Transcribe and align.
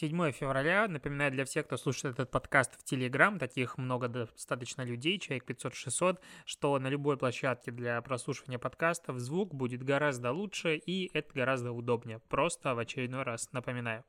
7 0.00 0.32
февраля. 0.32 0.88
Напоминаю 0.88 1.30
для 1.30 1.44
всех, 1.44 1.66
кто 1.66 1.76
слушает 1.76 2.14
этот 2.14 2.30
подкаст 2.30 2.72
в 2.80 2.84
Телеграм, 2.84 3.38
таких 3.38 3.76
много 3.76 4.08
достаточно 4.08 4.80
людей, 4.80 5.18
человек 5.18 5.44
500-600, 5.50 6.18
что 6.46 6.78
на 6.78 6.86
любой 6.86 7.18
площадке 7.18 7.70
для 7.70 8.00
прослушивания 8.00 8.58
подкастов 8.58 9.18
звук 9.18 9.52
будет 9.54 9.82
гораздо 9.82 10.32
лучше 10.32 10.76
и 10.76 11.10
это 11.12 11.34
гораздо 11.34 11.72
удобнее. 11.72 12.18
Просто 12.30 12.74
в 12.74 12.78
очередной 12.78 13.24
раз 13.24 13.52
напоминаю. 13.52 14.02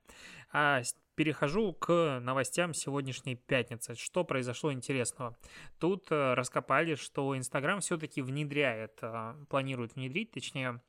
А 0.54 0.82
перехожу 1.16 1.74
к 1.74 2.22
новостям 2.22 2.74
сегодняшней 2.74 3.36
пятницы. 3.36 3.96
Что 3.96 4.24
произошло 4.24 4.72
интересного? 4.72 5.38
Тут 5.78 6.10
э, 6.10 6.36
раскопали, 6.36 6.96
что 6.96 7.38
Инстаграм 7.38 7.82
все-таки 7.82 8.22
внедряет, 8.22 8.98
э, 9.02 9.36
планирует 9.50 9.96
внедрить, 9.96 10.32
точнее, 10.32 10.80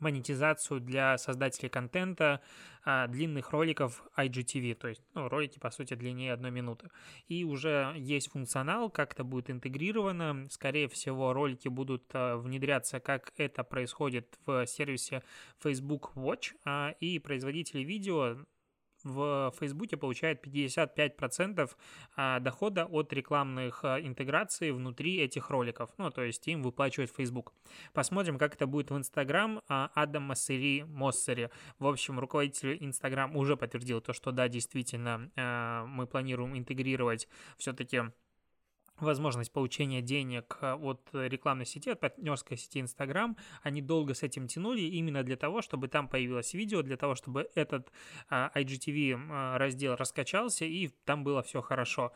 монетизацию 0.00 0.80
для 0.80 1.18
создателей 1.18 1.68
контента 1.68 2.40
а, 2.84 3.06
длинных 3.08 3.50
роликов 3.50 4.02
IGTV, 4.16 4.74
то 4.74 4.88
есть 4.88 5.02
ну, 5.14 5.28
ролики, 5.28 5.58
по 5.58 5.70
сути, 5.70 5.94
длиннее 5.94 6.32
одной 6.32 6.50
минуты. 6.50 6.90
И 7.28 7.44
уже 7.44 7.94
есть 7.96 8.30
функционал, 8.30 8.90
как 8.90 9.14
это 9.14 9.24
будет 9.24 9.50
интегрировано. 9.50 10.46
Скорее 10.50 10.88
всего, 10.88 11.32
ролики 11.32 11.68
будут 11.68 12.04
а, 12.12 12.36
внедряться, 12.36 13.00
как 13.00 13.32
это 13.36 13.64
происходит 13.64 14.38
в 14.46 14.66
сервисе 14.66 15.22
Facebook 15.58 16.12
Watch, 16.14 16.54
а, 16.64 16.94
и 17.00 17.18
производители 17.18 17.80
видео 17.80 18.36
в 19.06 19.52
Фейсбуке 19.58 19.96
получает 19.96 20.44
55% 20.44 21.70
а, 22.16 22.40
дохода 22.40 22.86
от 22.86 23.12
рекламных 23.12 23.84
а, 23.84 24.00
интеграций 24.00 24.72
внутри 24.72 25.18
этих 25.18 25.50
роликов. 25.50 25.90
Ну, 25.96 26.10
то 26.10 26.22
есть 26.22 26.46
им 26.48 26.62
выплачивает 26.62 27.10
Facebook. 27.16 27.52
Посмотрим, 27.92 28.38
как 28.38 28.54
это 28.54 28.66
будет 28.66 28.90
в 28.90 28.96
Инстаграм. 28.96 29.62
А, 29.68 29.90
Адам 29.94 30.24
Массери 30.24 30.84
Моссери, 30.84 31.50
в 31.78 31.86
общем, 31.86 32.18
руководитель 32.18 32.76
Инстаграм 32.80 33.36
уже 33.36 33.56
подтвердил 33.56 34.00
то, 34.00 34.12
что 34.12 34.32
да, 34.32 34.48
действительно, 34.48 35.30
мы 35.86 36.06
планируем 36.06 36.56
интегрировать 36.56 37.28
все-таки 37.56 38.02
возможность 39.00 39.52
получения 39.52 40.02
денег 40.02 40.58
э, 40.60 40.74
от 40.74 41.08
рекламной 41.12 41.66
сети, 41.66 41.90
от 41.90 42.00
партнерской 42.00 42.56
сети 42.56 42.80
Instagram. 42.80 43.36
Они 43.62 43.82
долго 43.82 44.14
с 44.14 44.22
этим 44.22 44.46
тянули 44.46 44.80
именно 44.80 45.22
для 45.22 45.36
того, 45.36 45.62
чтобы 45.62 45.88
там 45.88 46.08
появилось 46.08 46.54
видео, 46.54 46.82
для 46.82 46.96
того, 46.96 47.14
чтобы 47.14 47.48
этот 47.54 47.90
а, 48.28 48.50
IGTV 48.54 49.18
а, 49.30 49.58
раздел 49.58 49.96
раскачался 49.96 50.64
и 50.64 50.88
там 51.04 51.24
было 51.24 51.42
все 51.42 51.62
хорошо. 51.62 52.12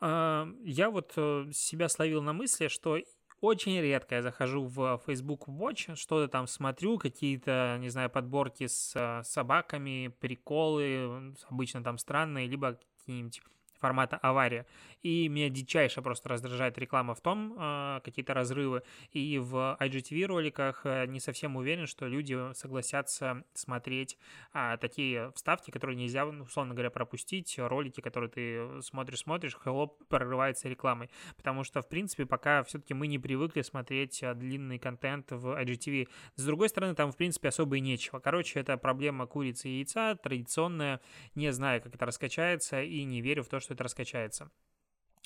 Я 0.00 0.90
вот 0.90 1.12
э, 1.14 1.50
себя 1.52 1.88
словил 1.88 2.22
на 2.22 2.32
мысли, 2.32 2.66
что 2.66 2.98
очень 3.42 3.80
редко 3.80 4.14
я 4.14 4.22
захожу 4.22 4.64
в 4.66 5.02
Facebook 5.04 5.48
Watch, 5.48 5.96
что-то 5.96 6.28
там 6.28 6.46
смотрю, 6.46 6.96
какие-то, 6.96 7.76
не 7.80 7.88
знаю, 7.88 8.08
подборки 8.08 8.68
с 8.68 8.94
э, 8.94 9.24
собаками, 9.24 10.14
приколы, 10.20 11.34
обычно 11.50 11.82
там 11.82 11.98
странные, 11.98 12.46
либо 12.46 12.78
какие-нибудь 12.98 13.42
формата 13.82 14.16
авария. 14.16 14.64
И 15.02 15.28
меня 15.28 15.48
дичайше 15.48 16.00
просто 16.02 16.28
раздражает 16.28 16.78
реклама 16.78 17.14
в 17.14 17.20
том, 17.20 17.56
а, 17.58 18.00
какие-то 18.00 18.32
разрывы. 18.32 18.84
И 19.10 19.38
в 19.38 19.76
IGTV 19.80 20.24
роликах 20.26 20.82
э, 20.84 21.06
не 21.06 21.18
совсем 21.18 21.56
уверен, 21.56 21.88
что 21.88 22.06
люди 22.06 22.38
согласятся 22.54 23.42
смотреть 23.54 24.16
а, 24.52 24.76
такие 24.76 25.32
вставки, 25.34 25.72
которые 25.72 25.96
нельзя, 25.96 26.24
ну, 26.24 26.44
условно 26.44 26.74
говоря, 26.74 26.90
пропустить, 26.90 27.58
ролики, 27.58 28.00
которые 28.00 28.30
ты 28.30 28.82
смотришь-смотришь, 28.82 29.56
хлоп, 29.56 30.00
прорывается 30.08 30.68
рекламой. 30.68 31.10
Потому 31.36 31.64
что, 31.64 31.82
в 31.82 31.88
принципе, 31.88 32.24
пока 32.24 32.62
все-таки 32.62 32.94
мы 32.94 33.08
не 33.08 33.18
привыкли 33.18 33.62
смотреть 33.62 34.22
э, 34.22 34.34
длинный 34.34 34.78
контент 34.78 35.32
в 35.32 35.60
IGTV. 35.60 36.08
С 36.36 36.46
другой 36.46 36.68
стороны, 36.68 36.94
там, 36.94 37.10
в 37.10 37.16
принципе, 37.16 37.48
особо 37.48 37.78
и 37.78 37.80
нечего. 37.80 38.20
Короче, 38.20 38.60
это 38.60 38.76
проблема 38.76 39.26
курицы 39.26 39.68
и 39.68 39.78
яйца, 39.78 40.14
традиционная. 40.14 41.00
Не 41.34 41.52
знаю, 41.52 41.82
как 41.82 41.96
это 41.96 42.06
раскачается, 42.06 42.80
и 42.82 43.02
не 43.02 43.20
верю 43.20 43.42
в 43.42 43.48
то, 43.48 43.58
что 43.58 43.71
это 43.72 43.84
раскачается. 43.84 44.50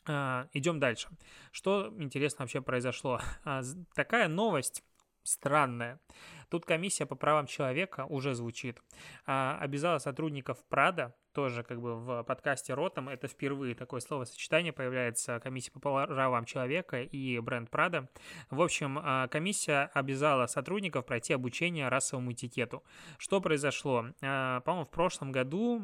А, 0.08 0.48
идем 0.52 0.78
дальше. 0.78 1.08
Что 1.50 1.92
интересно 1.98 2.44
вообще 2.44 2.60
произошло? 2.60 3.20
А, 3.44 3.62
такая 3.94 4.28
новость 4.28 4.84
странная. 5.24 6.00
Тут 6.48 6.64
комиссия 6.64 7.06
по 7.06 7.16
правам 7.16 7.48
человека 7.48 8.06
уже 8.06 8.34
звучит. 8.34 8.80
А, 9.26 9.58
обязала 9.60 9.98
сотрудников 9.98 10.64
Прада, 10.68 11.16
тоже 11.32 11.64
как 11.64 11.80
бы 11.80 11.96
в 11.96 12.22
подкасте 12.22 12.72
Ротом, 12.72 13.08
это 13.08 13.26
впервые 13.26 13.74
такое 13.74 14.00
словосочетание 14.00 14.72
появляется, 14.72 15.40
комиссия 15.40 15.72
по 15.72 15.80
правам 15.80 16.44
человека 16.44 17.02
и 17.02 17.38
бренд 17.40 17.68
Прада. 17.68 18.08
В 18.48 18.62
общем, 18.62 19.28
комиссия 19.28 19.90
обязала 19.92 20.46
сотрудников 20.46 21.04
пройти 21.04 21.34
обучение 21.34 21.88
расовому 21.88 22.32
этикету. 22.32 22.84
Что 23.18 23.40
произошло? 23.40 24.06
По-моему, 24.20 24.84
в 24.84 24.90
прошлом 24.90 25.32
году 25.32 25.82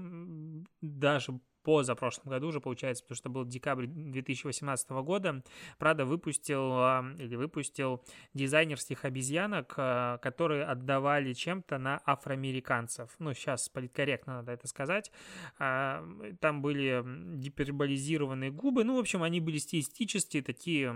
даже 0.81 1.39
позапрошлом 1.63 2.31
году 2.31 2.49
уже 2.49 2.61
получается, 2.61 3.05
потому 3.05 3.17
что 3.17 3.29
был 3.29 3.45
декабрь 3.45 3.87
2018 3.87 4.91
года, 4.91 5.43
Прада 5.79 6.05
выпустил 6.05 6.73
или 7.19 7.37
выпустил 7.37 8.03
дизайнерских 8.35 9.05
обезьянок, 9.05 9.75
а, 9.77 10.19
которые 10.19 10.65
отдавали 10.65 11.33
чем-то 11.33 11.79
на 11.79 12.01
афроамериканцев. 12.05 13.11
Ну, 13.19 13.35
сейчас 13.35 13.69
политкорректно 13.69 14.37
надо 14.37 14.53
это 14.53 14.69
сказать. 14.69 15.11
А, 15.59 16.05
там 16.41 16.63
были 16.63 17.05
гиперболизированные 17.37 18.51
губы, 18.51 18.85
ну, 18.85 18.97
в 18.97 19.01
общем, 19.01 19.23
они 19.23 19.41
были 19.41 19.59
стилистические, 19.59 20.43
такие, 20.43 20.95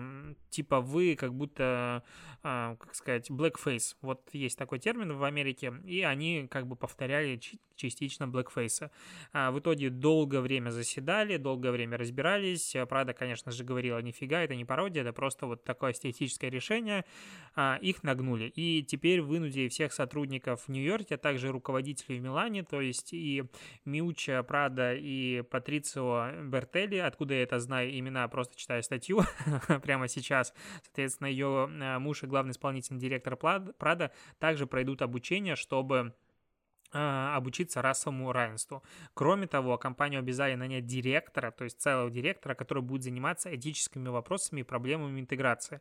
вы, 0.71 1.16
как 1.16 1.34
будто, 1.34 2.03
а, 2.43 2.77
как 2.77 2.94
сказать, 2.94 3.31
blackface. 3.31 3.97
Вот 4.00 4.28
есть 4.33 4.59
такой 4.59 4.78
термин 4.78 5.16
в 5.16 5.25
Америке, 5.25 5.75
и 5.84 6.03
они 6.03 6.47
как 6.50 6.66
бы 6.66 6.77
повторяли 6.77 7.41
частично 7.77 8.25
blackface. 8.25 8.91
В 9.33 9.59
итоге 9.59 9.91
долгое 9.91 10.41
время 10.41 10.71
заседали, 10.71 11.37
долгое 11.37 11.71
время 11.71 11.97
разбирались. 11.97 12.77
Правда, 12.89 13.13
конечно 13.13 13.53
же, 13.53 13.65
говорила, 13.65 13.99
нифига, 14.01 14.41
это 14.41 14.55
не 14.55 14.65
пародия, 14.65 15.03
это 15.03 15.13
просто 15.13 15.47
вот 15.47 15.65
такое 15.65 15.93
эстетическое 15.93 16.51
решение. 16.51 17.05
А, 17.55 17.79
их 17.81 18.03
нагнули. 18.03 18.53
И 18.55 18.83
теперь 18.83 19.23
вынудили 19.23 19.69
всех 19.69 19.93
сотрудников 19.93 20.65
в 20.67 20.69
Нью-Йорке, 20.69 21.15
а 21.15 21.19
также 21.19 21.51
руководителей 21.51 22.19
в 22.19 22.23
Милане, 22.23 22.63
то 22.63 22.81
есть 22.81 23.13
и 23.13 23.45
Миуча 23.85 24.43
Прада 24.43 24.95
и 24.95 25.43
Патрицио 25.43 26.33
Бертелли, 26.45 26.97
откуда 26.97 27.35
я 27.35 27.43
это 27.43 27.59
знаю, 27.59 27.99
имена 27.99 28.29
просто 28.29 28.57
читаю 28.57 28.83
статью 28.83 29.23
прямо 29.83 30.09
сейчас. 30.09 30.53
Соответственно, 30.85 31.29
ее 31.29 31.67
муж 31.99 32.23
и 32.23 32.27
главный 32.27 32.53
исполнительный 32.53 33.01
директор 33.01 33.37
Прада 33.37 34.13
также 34.39 34.67
пройдут 34.67 35.03
обучение, 35.03 35.57
чтобы 35.57 35.97
а, 35.97 36.13
обучиться 36.93 37.83
расовому 37.83 38.33
равенству. 38.33 38.83
Кроме 39.15 39.47
того, 39.47 39.77
компанию 39.79 40.21
обязали 40.21 40.55
нанять 40.55 40.87
директора, 40.87 41.51
то 41.51 41.65
есть 41.65 41.81
целого 41.81 42.11
директора, 42.11 42.55
который 42.55 42.83
будет 42.83 43.03
заниматься 43.03 43.55
этическими 43.55 44.09
вопросами 44.09 44.61
и 44.61 44.65
проблемами 44.65 45.21
интеграции. 45.21 45.81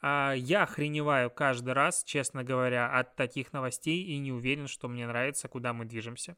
А, 0.00 0.32
я 0.32 0.64
охреневаю 0.64 1.30
каждый 1.30 1.72
раз, 1.72 2.04
честно 2.04 2.44
говоря, 2.44 2.88
от 2.88 3.16
таких 3.16 3.52
новостей 3.52 4.02
и 4.02 4.18
не 4.18 4.32
уверен, 4.32 4.66
что 4.68 4.88
мне 4.88 5.06
нравится, 5.06 5.48
куда 5.48 5.72
мы 5.72 5.84
движемся. 5.84 6.36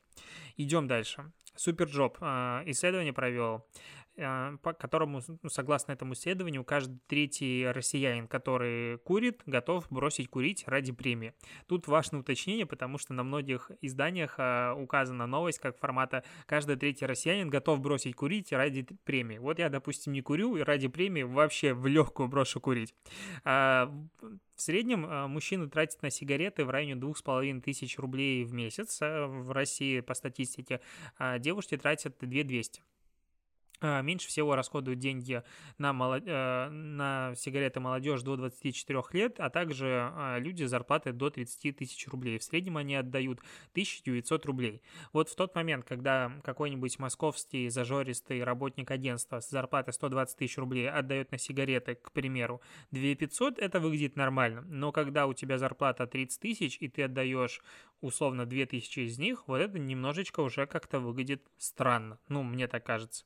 Идем 0.57 0.87
дальше. 0.87 1.33
SuperJob 1.57 2.19
а, 2.21 2.63
исследование 2.67 3.13
провел. 3.13 3.67
А, 4.17 4.57
по 4.63 4.73
которому, 4.73 5.21
ну, 5.43 5.49
согласно 5.49 5.91
этому 5.91 6.13
исследованию, 6.13 6.63
каждый 6.63 7.01
третий 7.09 7.67
россиянин, 7.67 8.29
который 8.29 8.99
курит, 8.99 9.43
готов 9.45 9.91
бросить 9.91 10.29
курить 10.29 10.63
ради 10.69 10.93
премии. 10.93 11.35
Тут 11.67 11.89
важное 11.89 12.21
уточнение, 12.21 12.65
потому 12.65 12.97
что 12.99 13.13
на 13.13 13.25
многих 13.25 13.73
изданиях 13.81 14.37
а, 14.39 14.75
указана 14.75 15.27
новость 15.27 15.59
как 15.59 15.79
формата 15.79 16.23
«каждый 16.47 16.77
третий 16.77 17.07
россиянин 17.07 17.51
готов 17.51 17.81
бросить 17.81 18.15
курить 18.15 18.53
ради 18.53 18.87
премии». 19.03 19.39
Вот 19.39 19.59
я, 19.59 19.69
допустим, 19.69 20.13
не 20.13 20.21
курю 20.21 20.57
и 20.57 20.61
ради 20.61 20.87
премии 20.87 21.25
вообще 21.25 21.75
в 21.75 21.87
легкую 21.89 22.29
брошу 22.29 22.61
курить. 22.61 22.95
А, 23.43 23.93
в 24.55 24.63
среднем 24.63 25.29
мужчины 25.29 25.69
тратят 25.69 26.03
на 26.03 26.11
сигареты 26.11 26.65
в 26.65 26.71
районе 26.71 26.95
2500 26.95 27.99
рублей 27.99 28.45
в 28.45 28.53
месяц 28.53 29.01
в 29.01 29.51
России 29.51 29.99
по 29.99 30.15
статистике, 30.15 30.81
а 31.19 31.41
девушки 31.41 31.77
тратят 31.77 32.17
2200. 32.21 32.81
А, 32.81 32.94
меньше 33.85 34.29
всего 34.29 34.57
расходуют 34.57 34.99
деньги 34.99 35.43
на, 35.79 35.93
молод... 35.93 36.25
Э, 36.27 36.69
на 36.69 37.35
сигареты 37.37 37.81
молодежь 37.81 38.23
до 38.23 38.37
24 38.37 39.03
лет, 39.13 39.39
а 39.39 39.51
также 39.51 40.11
а, 40.13 40.39
люди 40.39 40.65
с 40.65 40.71
зарплатой 40.71 41.13
до 41.13 41.31
30 41.31 41.77
тысяч 41.77 42.07
рублей. 42.09 42.39
В 42.39 42.45
среднем 42.45 42.77
они 42.77 42.95
отдают 42.97 43.41
1900 43.73 44.47
рублей. 44.47 44.83
Вот 45.13 45.29
в 45.29 45.37
тот 45.37 45.55
момент, 45.55 45.85
когда 45.85 46.33
какой-нибудь 46.43 46.99
московский 46.99 47.69
зажористый 47.69 48.43
работник 48.43 48.91
агентства 48.91 49.41
с 49.41 49.51
зарплатой 49.51 49.93
120 49.93 50.39
тысяч 50.39 50.59
рублей 50.59 50.91
отдает 50.91 51.33
на 51.33 51.39
сигареты, 51.39 51.95
к 51.95 52.13
примеру, 52.13 52.61
2500, 52.91 53.59
это 53.59 53.81
выглядит 53.81 54.17
нормально. 54.17 54.63
Но 54.63 54.93
когда 54.93 55.27
у 55.27 55.35
тебя 55.35 55.59
зарплата 55.59 56.07
30 56.07 56.41
тысяч, 56.41 56.79
и 56.81 56.89
ты 56.89 57.03
отдаешь 57.03 57.61
условно 58.05 58.45
2000 58.45 59.01
из 59.01 59.19
них, 59.19 59.45
вот 59.47 59.59
это 59.59 59.79
немножечко 59.79 60.41
уже 60.41 60.67
как-то 60.67 61.01
выглядит 61.01 61.43
странно. 61.57 62.19
Ну, 62.29 62.43
мне 62.43 62.69
так 62.69 62.85
кажется. 62.85 63.25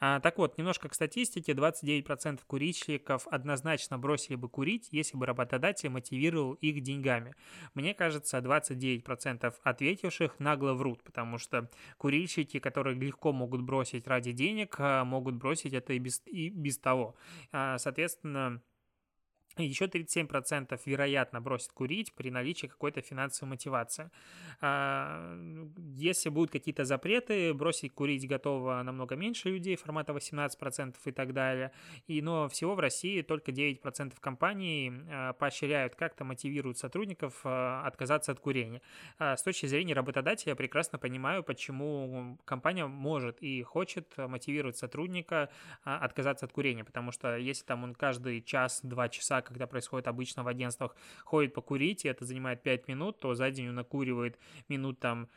А, 0.00 0.20
так 0.20 0.38
вот, 0.38 0.58
немножко 0.58 0.88
к 0.88 0.94
статистике. 0.94 1.52
29% 1.52 2.40
курильщиков 2.46 3.26
однозначно 3.28 3.98
бросили 3.98 4.34
бы 4.34 4.48
курить, 4.48 4.88
если 4.90 5.16
бы 5.16 5.26
работодатель 5.26 5.88
мотивировал 5.88 6.54
их 6.54 6.82
деньгами. 6.82 7.34
Мне 7.74 7.94
кажется, 7.94 8.38
29% 8.38 9.54
ответивших 9.62 10.38
нагло 10.40 10.72
врут, 10.72 11.02
потому 11.04 11.38
что 11.38 11.70
курильщики, 11.96 12.58
которые 12.58 12.98
легко 12.98 13.32
могут 13.32 13.62
бросить 13.62 14.06
ради 14.06 14.32
денег, 14.32 14.76
а, 14.78 15.04
могут 15.04 15.36
бросить 15.36 15.72
это 15.72 15.92
и 15.92 15.98
без, 15.98 16.22
и 16.26 16.48
без 16.48 16.78
того. 16.78 17.14
А, 17.52 17.78
соответственно, 17.78 18.60
еще 19.64 19.86
37% 19.86 20.78
вероятно 20.84 21.40
бросит 21.40 21.72
курить 21.72 22.12
при 22.14 22.30
наличии 22.30 22.66
какой-то 22.66 23.00
финансовой 23.00 23.50
мотивации. 23.50 24.10
А, 24.60 25.36
если 25.94 26.28
будут 26.28 26.50
какие-то 26.50 26.84
запреты, 26.84 27.54
бросить 27.54 27.92
курить 27.92 28.28
готово 28.28 28.82
намного 28.82 29.16
меньше 29.16 29.50
людей, 29.50 29.76
формата 29.76 30.12
18% 30.12 30.94
и 31.04 31.12
так 31.12 31.32
далее. 31.32 31.72
И, 32.06 32.20
но 32.22 32.48
всего 32.48 32.74
в 32.74 32.80
России 32.80 33.22
только 33.22 33.50
9% 33.50 34.14
компаний 34.20 34.92
а, 35.10 35.32
поощряют, 35.32 35.94
как-то 35.94 36.24
мотивируют 36.24 36.78
сотрудников 36.78 37.40
а, 37.44 37.82
отказаться 37.86 38.32
от 38.32 38.40
курения. 38.40 38.82
С 39.18 39.42
точки 39.42 39.66
зрения 39.66 39.94
работодателя 39.94 40.50
я 40.50 40.56
прекрасно 40.56 40.98
понимаю, 40.98 41.42
почему 41.42 42.38
компания 42.44 42.86
может 42.86 43.42
и 43.42 43.62
хочет 43.62 44.16
мотивировать 44.16 44.76
сотрудника 44.76 45.48
отказаться 45.84 46.46
от 46.46 46.52
курения, 46.52 46.84
потому 46.84 47.12
что 47.12 47.36
если 47.36 47.64
там 47.64 47.84
он 47.84 47.94
каждый 47.94 48.42
час-два 48.42 49.08
часа 49.08 49.40
когда 49.46 49.66
происходит 49.66 50.08
обычно 50.08 50.42
в 50.42 50.48
агентствах, 50.48 50.96
ходит 51.24 51.54
покурить, 51.54 52.04
и 52.04 52.08
это 52.08 52.24
занимает 52.24 52.62
5 52.62 52.88
минут, 52.88 53.20
то 53.20 53.34
за 53.34 53.50
день 53.50 53.68
он 53.68 53.76
накуривает 53.76 54.38
минут 54.68 54.98
там 55.00 55.28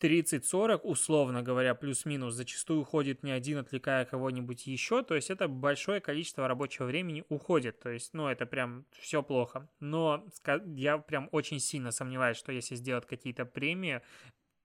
30-40, 0.00 0.80
условно 0.82 1.42
говоря, 1.42 1.74
плюс-минус, 1.74 2.34
зачастую 2.34 2.82
уходит 2.82 3.22
не 3.22 3.32
один, 3.32 3.58
отвлекая 3.58 4.04
кого-нибудь 4.04 4.66
еще, 4.66 5.02
то 5.02 5.14
есть 5.14 5.30
это 5.30 5.48
большое 5.48 6.00
количество 6.00 6.46
рабочего 6.46 6.86
времени 6.86 7.24
уходит, 7.28 7.80
то 7.80 7.90
есть, 7.90 8.14
ну, 8.14 8.28
это 8.28 8.46
прям 8.46 8.84
все 8.92 9.22
плохо. 9.22 9.68
Но 9.80 10.24
я 10.66 10.98
прям 10.98 11.28
очень 11.32 11.58
сильно 11.58 11.90
сомневаюсь, 11.90 12.36
что 12.36 12.52
если 12.52 12.76
сделать 12.76 13.06
какие-то 13.06 13.44
премии, 13.44 14.00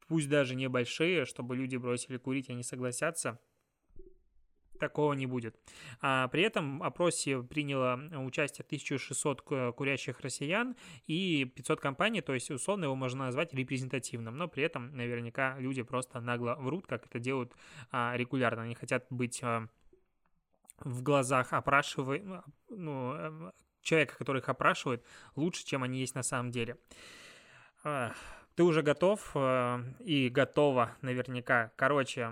пусть 0.07 0.29
даже 0.29 0.55
небольшие, 0.55 1.25
чтобы 1.25 1.55
люди 1.55 1.77
бросили 1.77 2.17
курить, 2.17 2.49
они 2.49 2.61
согласятся, 2.61 3.39
такого 4.79 5.13
не 5.13 5.25
будет. 5.25 5.55
А, 6.01 6.27
при 6.27 6.43
этом 6.43 6.79
в 6.79 6.83
опросе 6.83 7.41
приняло 7.41 7.99
участие 8.19 8.65
1600 8.65 9.41
курящих 9.75 10.19
россиян 10.21 10.75
и 11.07 11.45
500 11.45 11.79
компаний, 11.79 12.21
то 12.21 12.33
есть 12.33 12.51
условно 12.51 12.85
его 12.85 12.95
можно 12.95 13.25
назвать 13.25 13.53
репрезентативным, 13.53 14.37
но 14.37 14.47
при 14.47 14.63
этом 14.63 14.95
наверняка 14.95 15.57
люди 15.59 15.81
просто 15.81 16.19
нагло 16.21 16.55
врут, 16.59 16.87
как 16.87 17.05
это 17.05 17.19
делают 17.19 17.53
а, 17.91 18.15
регулярно. 18.15 18.63
Они 18.63 18.75
хотят 18.75 19.05
быть 19.09 19.41
а, 19.43 19.67
в 20.79 21.01
глазах 21.03 21.53
опрашивая, 21.53 22.43
ну, 22.69 23.13
э, 23.15 23.51
человека, 23.81 24.17
который 24.17 24.41
их 24.41 24.49
опрашивает, 24.49 25.03
лучше, 25.35 25.65
чем 25.65 25.83
они 25.83 25.99
есть 25.99 26.15
на 26.15 26.23
самом 26.23 26.51
деле. 26.51 26.77
Ты 28.55 28.63
уже 28.63 28.83
готов 28.83 29.31
э, 29.33 29.83
и 30.01 30.29
готова 30.29 30.95
наверняка. 31.01 31.71
Короче, 31.75 32.31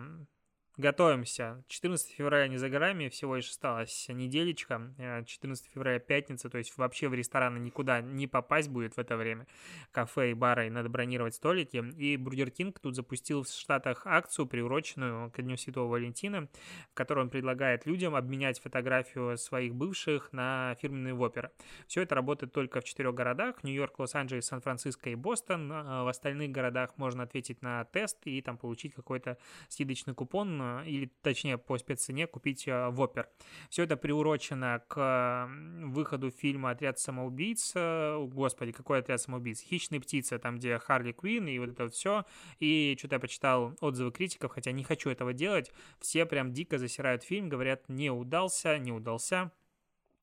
Готовимся. 0.82 1.64
14 1.68 2.10
февраля 2.10 2.48
не 2.48 2.58
за 2.58 2.68
горами, 2.68 3.08
всего 3.10 3.36
лишь 3.36 3.52
осталась 3.52 4.08
неделечка. 4.10 4.92
14 5.28 5.68
э, 5.68 5.70
февраля 5.72 6.00
пятница, 6.00 6.50
то 6.50 6.58
есть 6.58 6.76
вообще 6.76 7.08
в 7.08 7.14
рестораны 7.14 7.60
никуда 7.60 8.02
не 8.02 8.26
попасть 8.26 8.68
будет 8.68 8.96
в 8.96 8.98
это 8.98 9.16
время. 9.16 9.46
Кафе 9.92 10.32
и 10.32 10.34
бары 10.34 10.72
надо 10.72 10.90
бронировать 10.90 11.36
столики. 11.36 11.86
И 11.98 12.18
Burger 12.18 12.50
King 12.50 12.80
тут 12.80 12.96
запустил 12.96 13.44
в 13.44 13.48
Штатах 13.48 14.08
акцию, 14.08 14.48
приуроченную 14.48 15.30
к 15.30 15.40
Дню 15.40 15.56
Святого 15.56 15.88
Валентина, 15.88 16.50
в 16.90 16.96
которой 16.96 17.20
он 17.20 17.30
предлагает 17.30 17.86
людям 17.86 18.16
обменять 18.16 18.60
фотографию 18.60 19.38
своих 19.38 19.76
бывших 19.76 20.34
на 20.34 20.76
фирменные 20.82 21.14
воперы. 21.14 21.52
Все 21.86 22.02
это 22.02 22.16
работает 22.16 22.54
только 22.54 22.82
в 22.82 22.86
четырех 22.86 23.14
городах. 23.14 23.64
Нью-Йорк, 23.64 24.00
Лос-Анджелес, 24.00 24.48
Сан-Франциско 24.48 25.12
и 25.12 25.16
Бостон. 25.16 25.72
А 25.72 26.04
в 26.06 26.08
остальных 26.08 26.50
городах 26.50 26.98
можно 26.98 27.22
ответить 27.22 27.62
на 27.62 27.86
тест 27.86 28.18
и 28.26 28.42
там 28.42 28.58
получить 28.58 28.96
какой-то 28.96 29.38
скидочный 29.70 30.16
купон 30.16 30.71
или 30.86 31.12
точнее 31.22 31.58
по 31.58 31.78
спеццене 31.78 32.28
купить 32.28 32.68
э, 32.68 32.90
в 32.90 33.00
Опер. 33.02 33.30
Все 33.70 33.84
это 33.84 33.98
приурочено 33.98 34.84
к 34.88 35.50
выходу 35.86 36.32
фильма 36.32 36.72
«Отряд 36.72 37.00
самоубийц». 37.00 37.74
Господи, 37.76 38.72
какой 38.72 39.00
«Отряд 39.00 39.22
самоубийц»? 39.22 39.62
«Хищные 39.62 40.02
птицы», 40.02 40.38
там, 40.40 40.58
где 40.58 40.78
Харли 40.80 41.12
Квин 41.12 41.48
и 41.48 41.60
вот 41.60 41.70
это 41.70 41.90
все. 41.90 42.26
И 42.60 42.96
что-то 42.98 43.16
я 43.16 43.20
почитал 43.20 43.76
отзывы 43.82 44.12
критиков, 44.12 44.52
хотя 44.52 44.72
не 44.72 44.84
хочу 44.84 45.10
этого 45.10 45.34
делать. 45.34 45.72
Все 46.00 46.26
прям 46.26 46.54
дико 46.54 46.78
засирают 46.78 47.24
фильм, 47.24 47.50
говорят, 47.50 47.88
не 47.90 48.10
удался, 48.10 48.78
не 48.78 48.92
удался 48.92 49.52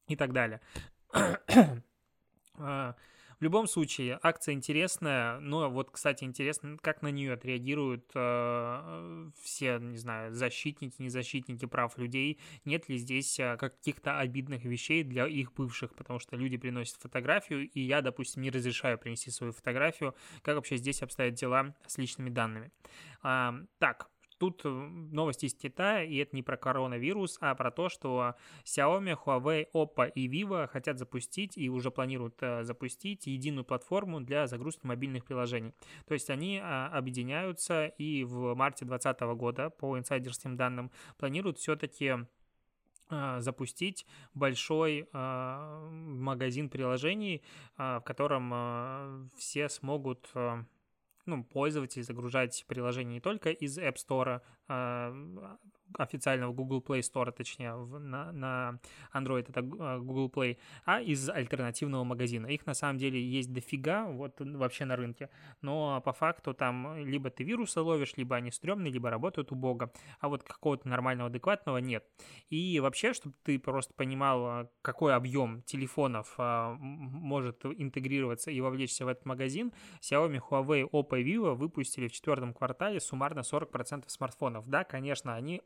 и 0.07 0.17
так 0.17 0.33
далее. 0.33 0.61
В 3.39 3.43
любом 3.43 3.69
случае, 3.69 4.19
акция 4.21 4.53
интересная, 4.55 5.39
но 5.39 5.71
вот, 5.71 5.91
кстати, 5.93 6.25
интересно, 6.25 6.77
как 6.83 7.03
на 7.03 7.09
нее 7.09 7.35
отреагируют 7.35 8.11
э, 8.13 9.31
все, 9.41 9.79
не 9.79 9.97
знаю, 9.97 10.35
защитники, 10.35 11.01
незащитники 11.01 11.65
прав 11.67 11.97
людей. 11.99 12.41
Нет 12.65 12.89
ли 12.89 12.97
здесь 12.99 13.39
э, 13.39 13.57
каких-то 13.57 14.19
обидных 14.19 14.65
вещей 14.65 15.05
для 15.05 15.29
их 15.29 15.53
бывших, 15.53 15.95
потому 15.95 16.19
что 16.19 16.35
люди 16.35 16.57
приносят 16.57 16.97
фотографию, 17.01 17.71
и 17.71 17.81
я, 17.81 18.03
допустим, 18.03 18.43
не 18.43 18.51
разрешаю 18.51 18.99
принести 18.99 19.31
свою 19.31 19.53
фотографию. 19.53 20.17
Как 20.43 20.57
вообще 20.57 20.77
здесь 20.77 21.01
обстоят 21.03 21.35
дела 21.35 21.77
с 21.87 21.97
личными 21.97 22.31
данными? 22.31 22.73
Э, 23.23 23.53
так, 23.79 24.11
Тут 24.39 24.63
э, 24.65 24.69
новости 24.69 25.47
из 25.47 25.55
Китая, 25.55 26.05
и 26.05 26.17
это 26.17 26.35
не 26.35 26.43
про 26.45 26.57
коронавирус, 26.57 27.39
а 27.41 27.55
про 27.57 27.73
то, 27.73 27.89
что 27.89 28.37
Xiaomi, 28.65 29.17
Huawei, 29.25 29.67
Oppo 29.75 30.11
и 30.15 30.29
Vivo 30.29 30.69
хотят 30.69 30.99
запустить 30.99 31.59
и 31.59 31.69
уже 31.69 31.91
планируют 31.91 32.37
э, 32.41 32.63
запустить 32.63 33.27
единую 33.27 33.65
платформу 33.65 34.21
для 34.21 34.47
загрузки 34.47 34.87
мобильных 34.87 35.25
приложений. 35.25 35.75
То 36.07 36.15
есть 36.15 36.31
они 36.31 36.61
а, 36.63 36.89
объединяются 36.93 37.87
и 37.87 38.23
в 38.23 38.55
марте 38.55 38.85
2020 38.85 39.21
года, 39.37 39.71
по 39.71 39.99
инсайдерским 39.99 40.57
данным, 40.57 40.93
планируют 41.17 41.59
все-таки 41.59 42.15
а, 43.09 43.41
запустить 43.41 44.07
большой 44.35 45.09
э, 45.13 45.89
магазин 45.91 46.69
приложений, 46.69 47.43
в 47.77 48.03
котором 48.05 49.31
все 49.37 49.69
смогут 49.69 50.31
ну, 51.29 51.45
пользователи 51.45 52.03
загружать 52.03 52.65
приложение 52.67 53.15
не 53.15 53.21
только 53.21 53.51
из 53.51 53.79
App 53.79 53.97
Store, 53.97 54.41
а, 54.67 55.15
официального 55.97 56.53
Google 56.53 56.81
Play 56.87 57.01
Store, 57.01 57.33
точнее, 57.33 57.75
в, 57.75 57.99
на, 57.99 58.33
на 58.33 58.81
Android 59.15 59.47
это 59.49 59.61
а, 59.61 59.99
Google 59.99 60.29
Play, 60.29 60.59
а 60.85 61.01
из 61.01 61.29
альтернативного 61.29 62.05
магазина. 62.05 62.47
Их 62.47 62.67
на 62.67 62.75
самом 62.75 62.99
деле 62.99 63.23
есть 63.23 63.53
дофига 63.53 64.07
вот 64.07 64.41
вообще 64.41 64.85
на 64.85 64.97
рынке, 64.97 65.31
но 65.63 66.01
по 66.05 66.13
факту 66.13 66.55
там 66.55 66.97
либо 67.05 67.31
ты 67.31 67.45
вирусы 67.45 67.81
ловишь, 67.81 68.15
либо 68.17 68.37
они 68.37 68.51
стрёмные, 68.51 68.93
либо 68.93 69.11
работают 69.11 69.53
убого, 69.53 69.93
а 70.21 70.29
вот 70.29 70.43
какого-то 70.43 70.89
нормального, 70.89 71.29
адекватного 71.29 71.79
нет. 71.79 72.05
И 72.49 72.81
вообще, 72.81 73.13
чтобы 73.13 73.35
ты 73.43 73.59
просто 73.59 73.95
понимал, 73.95 74.47
а, 74.47 74.71
какой 74.83 75.15
объем 75.15 75.63
телефонов 75.63 76.35
а, 76.39 76.75
может 76.79 77.65
интегрироваться 77.65 78.51
и 78.51 78.61
вовлечься 78.61 79.05
в 79.05 79.09
этот 79.09 79.25
магазин, 79.27 79.73
Xiaomi, 80.01 80.41
Huawei, 80.51 80.89
Oppo 80.91 81.21
и 81.21 81.25
Vivo 81.25 81.55
выпустили 81.55 82.09
в 82.09 82.13
четвертом 82.13 82.55
квартале 82.55 83.01
суммарно 83.01 83.41
40% 83.41 84.05
смартфонов. 84.07 84.69
Да, 84.69 84.85
конечно, 84.85 85.35
они 85.35 85.63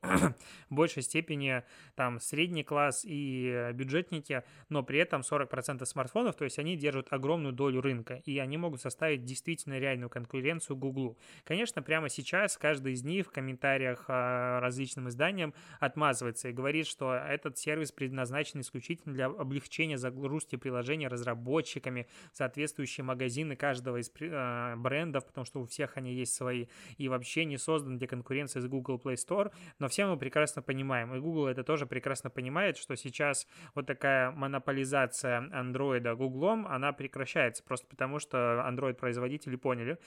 в 0.68 0.74
большей 0.74 1.02
степени 1.02 1.62
там 1.94 2.20
средний 2.20 2.64
класс 2.64 3.04
и 3.04 3.70
бюджетники, 3.74 4.42
но 4.68 4.82
при 4.82 4.98
этом 4.98 5.22
40% 5.22 5.84
смартфонов, 5.84 6.36
то 6.36 6.44
есть 6.44 6.58
они 6.58 6.76
держат 6.76 7.12
огромную 7.12 7.52
долю 7.52 7.80
рынка, 7.80 8.14
и 8.24 8.38
они 8.38 8.56
могут 8.56 8.80
составить 8.80 9.24
действительно 9.24 9.78
реальную 9.78 10.10
конкуренцию 10.10 10.76
Google. 10.76 11.18
Конечно, 11.44 11.82
прямо 11.82 12.08
сейчас 12.08 12.56
каждый 12.56 12.92
из 12.92 13.04
них 13.04 13.26
в 13.26 13.30
комментариях 13.30 14.04
а, 14.08 14.60
различным 14.60 15.08
изданиям 15.08 15.54
отмазывается 15.80 16.48
и 16.48 16.52
говорит, 16.52 16.86
что 16.86 17.14
этот 17.14 17.58
сервис 17.58 17.92
предназначен 17.92 18.60
исключительно 18.60 19.14
для 19.14 19.26
облегчения 19.26 19.98
загрузки 19.98 20.56
приложения 20.56 21.08
разработчиками, 21.08 22.06
соответствующие 22.32 23.04
магазины 23.04 23.56
каждого 23.56 23.98
из 23.98 24.10
а, 24.20 24.76
брендов, 24.76 25.26
потому 25.26 25.44
что 25.44 25.60
у 25.60 25.66
всех 25.66 25.96
они 25.96 26.14
есть 26.14 26.34
свои, 26.34 26.66
и 26.96 27.08
вообще 27.08 27.44
не 27.44 27.58
создан 27.58 27.98
для 27.98 28.08
конкуренции 28.08 28.60
с 28.60 28.66
Google 28.66 29.00
Play 29.02 29.14
Store, 29.14 29.52
но 29.78 29.88
все 29.88 30.01
мы 30.06 30.16
прекрасно 30.16 30.62
понимаем, 30.62 31.14
и 31.14 31.20
Google 31.20 31.46
это 31.46 31.64
тоже 31.64 31.86
прекрасно 31.86 32.30
понимает, 32.30 32.76
что 32.76 32.96
сейчас 32.96 33.46
вот 33.74 33.86
такая 33.86 34.30
монополизация 34.30 35.48
андроида 35.52 36.14
Гуглом, 36.14 36.66
она 36.66 36.92
прекращается 36.92 37.62
просто 37.64 37.86
потому, 37.86 38.18
что 38.18 38.64
Android-производители 38.68 39.56
поняли, 39.56 39.98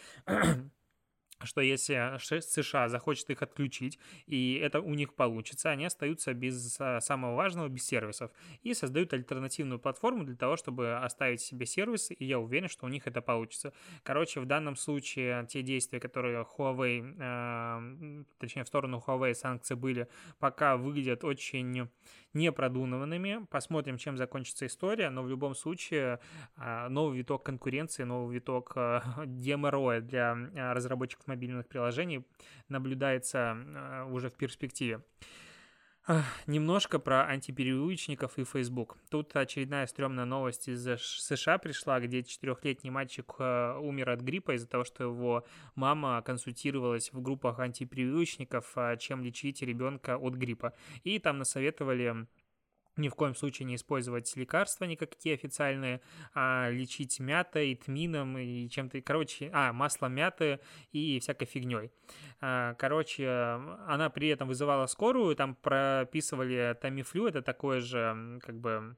что 1.43 1.61
если 1.61 2.17
США 2.19 2.89
захочет 2.89 3.29
их 3.29 3.41
отключить, 3.41 3.99
и 4.25 4.55
это 4.55 4.81
у 4.81 4.93
них 4.93 5.13
получится, 5.13 5.69
они 5.69 5.85
остаются 5.85 6.33
без 6.33 6.77
а, 6.79 7.01
самого 7.01 7.35
важного, 7.35 7.67
без 7.67 7.85
сервисов, 7.85 8.31
и 8.63 8.73
создают 8.73 9.13
альтернативную 9.13 9.79
платформу 9.79 10.23
для 10.23 10.35
того, 10.35 10.55
чтобы 10.55 10.95
оставить 10.95 11.41
себе 11.41 11.65
сервисы, 11.65 12.13
и 12.13 12.25
я 12.25 12.39
уверен, 12.39 12.69
что 12.69 12.85
у 12.85 12.89
них 12.89 13.07
это 13.07 13.21
получится. 13.21 13.73
Короче, 14.03 14.39
в 14.39 14.45
данном 14.45 14.75
случае 14.75 15.45
те 15.47 15.61
действия, 15.61 15.99
которые 15.99 16.45
Huawei, 16.57 17.15
э, 17.19 18.23
точнее 18.39 18.63
в 18.63 18.67
сторону 18.67 19.03
Huawei 19.05 19.33
санкции 19.33 19.75
были, 19.75 20.07
пока 20.39 20.77
выглядят 20.77 21.23
очень 21.23 21.89
непродуманными. 22.35 23.47
Посмотрим, 23.49 23.97
чем 23.97 24.17
закончится 24.17 24.67
история, 24.67 25.09
но 25.09 25.23
в 25.23 25.29
любом 25.29 25.55
случае 25.55 26.19
а, 26.57 26.89
новый 26.89 27.17
виток 27.17 27.43
конкуренции, 27.43 28.03
новый 28.03 28.35
виток 28.35 28.73
а, 28.75 29.01
геморроя 29.25 30.01
для 30.01 30.33
а, 30.55 30.73
разработчиков 31.25 31.27
мобильных 31.27 31.67
приложений 31.67 32.25
наблюдается 32.69 33.57
уже 34.11 34.29
в 34.29 34.33
перспективе. 34.33 35.01
Немножко 36.45 36.99
про 36.99 37.25
антипереуличников 37.25 38.37
и 38.37 38.43
Facebook. 38.43 38.95
Тут 39.09 39.35
очередная 39.35 39.87
стрёмная 39.87 40.25
новость 40.25 40.69
из 40.69 40.85
США 40.99 41.57
пришла, 41.57 41.99
где 41.99 42.21
четырехлетний 42.23 42.91
мальчик 42.91 43.39
умер 43.39 44.09
от 44.11 44.21
гриппа 44.21 44.53
из-за 44.53 44.67
того, 44.67 44.83
что 44.83 45.03
его 45.03 45.43
мама 45.73 46.21
консультировалась 46.21 47.11
в 47.11 47.21
группах 47.21 47.59
антипереуличников, 47.59 48.75
чем 48.99 49.23
лечить 49.23 49.63
ребенка 49.63 50.17
от 50.17 50.35
гриппа. 50.35 50.73
И 51.03 51.17
там 51.17 51.39
насоветовали 51.39 52.27
ни 52.97 53.09
в 53.09 53.15
коем 53.15 53.35
случае 53.35 53.65
не 53.65 53.75
использовать 53.75 54.35
лекарства 54.35 54.85
никакие 54.85 55.35
официальные, 55.35 56.01
а 56.33 56.69
лечить 56.69 57.19
мятой, 57.19 57.75
тмином 57.75 58.37
и 58.37 58.69
чем-то, 58.69 59.01
короче, 59.01 59.49
а, 59.53 59.73
масло 59.73 60.07
мяты 60.07 60.59
и 60.91 61.19
всякой 61.19 61.45
фигней. 61.45 61.91
А, 62.41 62.73
короче, 62.75 63.29
она 63.87 64.09
при 64.09 64.29
этом 64.29 64.47
вызывала 64.47 64.85
скорую, 64.85 65.35
там 65.35 65.55
прописывали 65.55 66.77
тамифлю, 66.79 67.27
это 67.27 67.41
такое 67.41 67.81
же, 67.81 68.39
как 68.41 68.59
бы, 68.59 68.95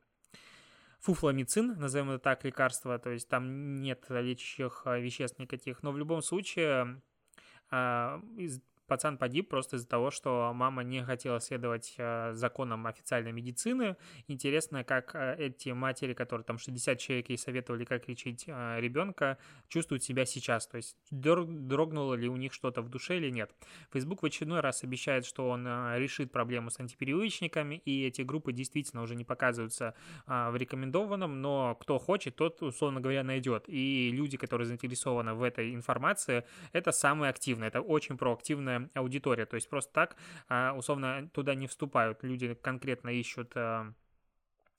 фуфламицин, 0.99 1.79
назовем 1.79 2.09
это 2.11 2.19
так, 2.19 2.43
лекарство, 2.43 2.97
то 2.99 3.11
есть 3.11 3.29
там 3.29 3.75
нет 3.81 4.05
лечащих 4.09 4.83
веществ 4.85 5.39
никаких, 5.39 5.83
но 5.83 5.91
в 5.91 5.97
любом 5.97 6.21
случае 6.21 7.01
а, 7.69 8.21
пацан 8.87 9.17
погиб 9.17 9.49
просто 9.49 9.75
из-за 9.75 9.87
того, 9.87 10.11
что 10.11 10.51
мама 10.53 10.83
не 10.83 11.03
хотела 11.03 11.39
следовать 11.39 11.93
э, 11.97 12.33
законам 12.33 12.87
официальной 12.87 13.31
медицины. 13.31 13.97
Интересно, 14.27 14.83
как 14.83 15.13
э, 15.13 15.35
эти 15.37 15.69
матери, 15.69 16.13
которые 16.13 16.45
там 16.45 16.57
60 16.57 16.97
человек 16.99 17.29
ей 17.29 17.37
советовали, 17.37 17.85
как 17.85 18.07
лечить 18.07 18.45
э, 18.47 18.79
ребенка, 18.79 19.37
чувствуют 19.67 20.03
себя 20.03 20.25
сейчас. 20.25 20.67
То 20.67 20.77
есть 20.77 20.97
дрогнуло 21.11 22.13
ли 22.15 22.29
у 22.29 22.37
них 22.37 22.53
что-то 22.53 22.81
в 22.81 22.89
душе 22.89 23.17
или 23.17 23.29
нет. 23.29 23.51
Facebook 23.91 24.23
в 24.23 24.25
очередной 24.25 24.61
раз 24.61 24.83
обещает, 24.83 25.25
что 25.25 25.49
он 25.49 25.67
решит 25.95 26.31
проблему 26.31 26.69
с 26.69 26.79
антипереуличниками, 26.79 27.75
и 27.85 28.05
эти 28.05 28.21
группы 28.21 28.53
действительно 28.53 29.01
уже 29.01 29.15
не 29.15 29.25
показываются 29.25 29.93
в 30.25 30.55
рекомендованном, 30.55 31.41
но 31.41 31.75
кто 31.75 31.99
хочет, 31.99 32.35
тот, 32.35 32.61
условно 32.61 33.01
говоря, 33.01 33.23
найдет. 33.23 33.65
И 33.67 34.11
люди, 34.11 34.37
которые 34.37 34.65
заинтересованы 34.67 35.33
в 35.33 35.43
этой 35.43 35.75
информации, 35.75 36.43
это 36.71 36.91
самые 36.91 37.29
активные, 37.29 37.67
это 37.67 37.81
очень 37.81 38.17
проактивная 38.17 38.76
аудитория. 38.93 39.45
То 39.45 39.55
есть 39.55 39.69
просто 39.69 39.91
так, 39.93 40.15
а, 40.47 40.73
условно, 40.73 41.29
туда 41.33 41.55
не 41.55 41.67
вступают. 41.67 42.23
Люди 42.23 42.53
конкретно 42.53 43.09
ищут 43.09 43.51
а, 43.55 43.93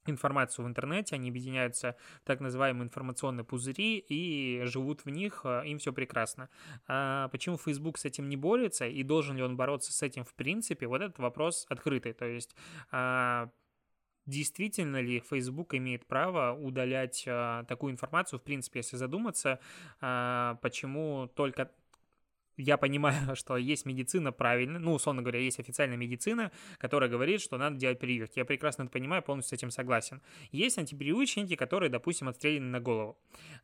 информацию 0.06 0.64
в 0.64 0.68
интернете, 0.68 1.16
они 1.16 1.28
объединяются 1.28 1.96
в 2.22 2.26
так 2.26 2.40
называемые 2.40 2.84
информационные 2.84 3.44
пузыри 3.44 3.98
и 3.98 4.62
живут 4.64 5.04
в 5.04 5.10
них, 5.10 5.42
а, 5.44 5.62
им 5.62 5.78
все 5.78 5.92
прекрасно. 5.92 6.48
А 6.86 7.28
почему 7.28 7.58
Facebook 7.58 7.98
с 7.98 8.04
этим 8.04 8.28
не 8.28 8.36
борется 8.36 8.86
и 8.86 9.02
должен 9.02 9.36
ли 9.36 9.42
он 9.42 9.56
бороться 9.56 9.92
с 9.92 10.02
этим 10.02 10.24
в 10.24 10.34
принципе, 10.34 10.86
вот 10.86 11.02
этот 11.02 11.18
вопрос 11.18 11.66
открытый. 11.68 12.12
То 12.12 12.26
есть 12.26 12.54
действительно 14.26 15.00
ли 15.00 15.20
Facebook 15.20 15.74
имеет 15.74 16.06
право 16.06 16.54
удалять 16.54 17.24
такую 17.66 17.92
информацию, 17.92 18.38
в 18.38 18.42
принципе, 18.42 18.80
если 18.80 18.96
задуматься, 18.96 19.58
почему 20.00 21.30
только 21.34 21.70
я 22.58 22.76
понимаю, 22.76 23.34
что 23.36 23.56
есть 23.56 23.86
медицина 23.86 24.32
правильно, 24.32 24.78
ну, 24.78 24.92
условно 24.92 25.22
говоря, 25.22 25.38
есть 25.38 25.60
официальная 25.60 25.96
медицина, 25.96 26.50
которая 26.78 27.08
говорит, 27.08 27.40
что 27.40 27.56
надо 27.56 27.76
делать 27.76 27.98
прививки. 27.98 28.38
Я 28.38 28.44
прекрасно 28.44 28.82
это 28.82 28.92
понимаю, 28.92 29.22
полностью 29.22 29.56
с 29.56 29.60
этим 29.60 29.70
согласен. 29.70 30.20
Есть 30.50 30.78
антипрививочники, 30.78 31.54
которые, 31.56 31.88
допустим, 31.88 32.28
отстреляны 32.28 32.66
на 32.66 32.80
голову. 32.80 33.16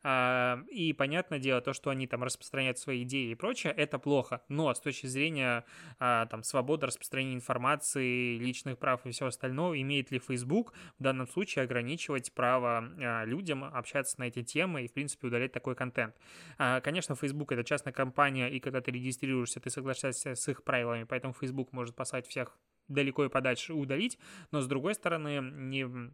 А, 0.03 0.63
и 0.71 0.93
понятное 0.93 1.39
дело, 1.39 1.61
то, 1.61 1.73
что 1.73 1.89
они 1.89 2.07
там 2.07 2.23
распространяют 2.23 2.79
свои 2.79 3.03
идеи 3.03 3.31
и 3.31 3.35
прочее, 3.35 3.73
это 3.73 3.99
плохо. 3.99 4.41
Но 4.47 4.73
с 4.73 4.79
точки 4.79 5.07
зрения 5.07 5.65
а, 5.99 6.25
там 6.27 6.43
свободы 6.43 6.87
распространения 6.87 7.35
информации, 7.35 8.37
личных 8.37 8.77
прав 8.77 9.05
и 9.05 9.11
всего 9.11 9.27
остального, 9.27 9.79
имеет 9.81 10.11
ли 10.11 10.19
Facebook 10.19 10.73
в 10.99 11.03
данном 11.03 11.27
случае 11.27 11.63
ограничивать 11.63 12.33
право 12.33 12.89
а, 12.97 13.25
людям 13.25 13.63
общаться 13.63 14.19
на 14.19 14.25
эти 14.25 14.43
темы 14.43 14.83
и, 14.83 14.87
в 14.87 14.93
принципе, 14.93 15.27
удалять 15.27 15.51
такой 15.51 15.75
контент? 15.75 16.15
Конечно, 16.57 17.15
Facebook 17.15 17.51
это 17.51 17.63
частная 17.63 17.91
компания, 17.91 18.47
и 18.49 18.59
когда 18.59 18.81
ты 18.85 18.91
регистрируешься, 18.91 19.59
ты 19.59 19.69
соглашаешься 19.69 20.35
с 20.35 20.47
их 20.47 20.63
правилами, 20.63 21.03
поэтому 21.03 21.33
Facebook 21.33 21.73
может 21.73 21.95
послать 21.95 22.27
всех 22.27 22.57
далеко 22.87 23.25
и 23.25 23.29
подальше 23.29 23.73
удалить, 23.73 24.19
но 24.51 24.61
с 24.61 24.67
другой 24.67 24.93
стороны, 24.93 25.39
не 25.41 26.13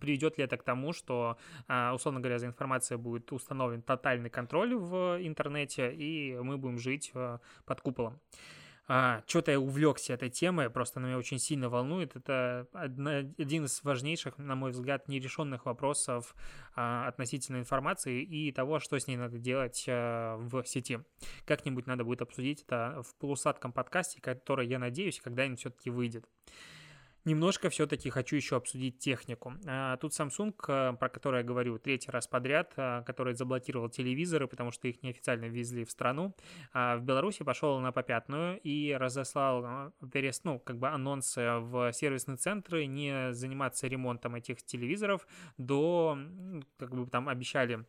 приведет 0.00 0.38
ли 0.38 0.44
это 0.44 0.56
к 0.56 0.62
тому, 0.62 0.92
что, 0.92 1.36
а, 1.66 1.92
условно 1.94 2.20
говоря, 2.20 2.38
за 2.38 2.46
информацией 2.46 2.98
будет 2.98 3.32
установлен 3.32 3.82
тотальный 3.82 4.30
контроль 4.30 4.74
в 4.74 5.18
интернете, 5.20 5.92
и 5.92 6.36
мы 6.38 6.58
будем 6.58 6.78
жить 6.78 7.10
а, 7.14 7.40
под 7.64 7.80
куполом. 7.80 8.20
А, 8.92 9.22
Что-то 9.24 9.52
я 9.52 9.60
увлекся 9.60 10.14
этой 10.14 10.30
темой, 10.30 10.68
просто 10.68 10.98
она 10.98 11.06
меня 11.06 11.18
очень 11.18 11.38
сильно 11.38 11.68
волнует. 11.68 12.16
Это 12.16 12.66
одна, 12.72 13.18
один 13.18 13.66
из 13.66 13.84
важнейших, 13.84 14.36
на 14.38 14.56
мой 14.56 14.72
взгляд, 14.72 15.06
нерешенных 15.06 15.66
вопросов 15.66 16.34
а, 16.74 17.06
относительно 17.06 17.58
информации 17.58 18.20
и 18.20 18.50
того, 18.50 18.80
что 18.80 18.98
с 18.98 19.06
ней 19.06 19.16
надо 19.16 19.38
делать 19.38 19.84
а, 19.88 20.38
в 20.38 20.64
сети. 20.64 20.98
Как-нибудь 21.44 21.86
надо 21.86 22.02
будет 22.02 22.20
обсудить 22.20 22.62
это 22.62 23.00
в 23.04 23.14
полусладком 23.14 23.72
подкасте, 23.72 24.20
который, 24.20 24.66
я 24.66 24.80
надеюсь, 24.80 25.20
когда-нибудь 25.20 25.60
все-таки 25.60 25.88
выйдет. 25.88 26.28
Немножко 27.26 27.68
все-таки 27.68 28.08
хочу 28.08 28.36
еще 28.36 28.56
обсудить 28.56 28.98
технику. 28.98 29.52
А, 29.66 29.98
тут 29.98 30.12
Samsung, 30.12 30.54
э, 30.68 30.96
про 30.98 31.08
который 31.10 31.38
я 31.38 31.44
говорю 31.44 31.78
третий 31.78 32.10
раз 32.10 32.26
подряд, 32.26 32.72
э, 32.76 33.02
который 33.04 33.34
заблокировал 33.34 33.90
телевизоры, 33.90 34.48
потому 34.48 34.70
что 34.70 34.88
их 34.88 35.02
неофициально 35.02 35.44
везли 35.44 35.84
в 35.84 35.90
страну, 35.90 36.34
а, 36.72 36.96
в 36.96 37.02
Беларуси 37.02 37.42
пошел 37.42 37.78
на 37.80 37.92
попятную 37.92 38.58
и 38.60 38.94
разослал 38.94 39.92
э, 40.02 40.32
ну, 40.44 40.58
как 40.60 40.78
бы 40.78 40.88
анонсы 40.88 41.58
в 41.58 41.92
сервисные 41.92 42.38
центры 42.38 42.86
не 42.86 43.34
заниматься 43.34 43.86
ремонтом 43.86 44.36
этих 44.36 44.62
телевизоров 44.62 45.26
до, 45.58 46.16
как 46.78 46.94
бы 46.94 47.06
там 47.06 47.28
обещали 47.28 47.84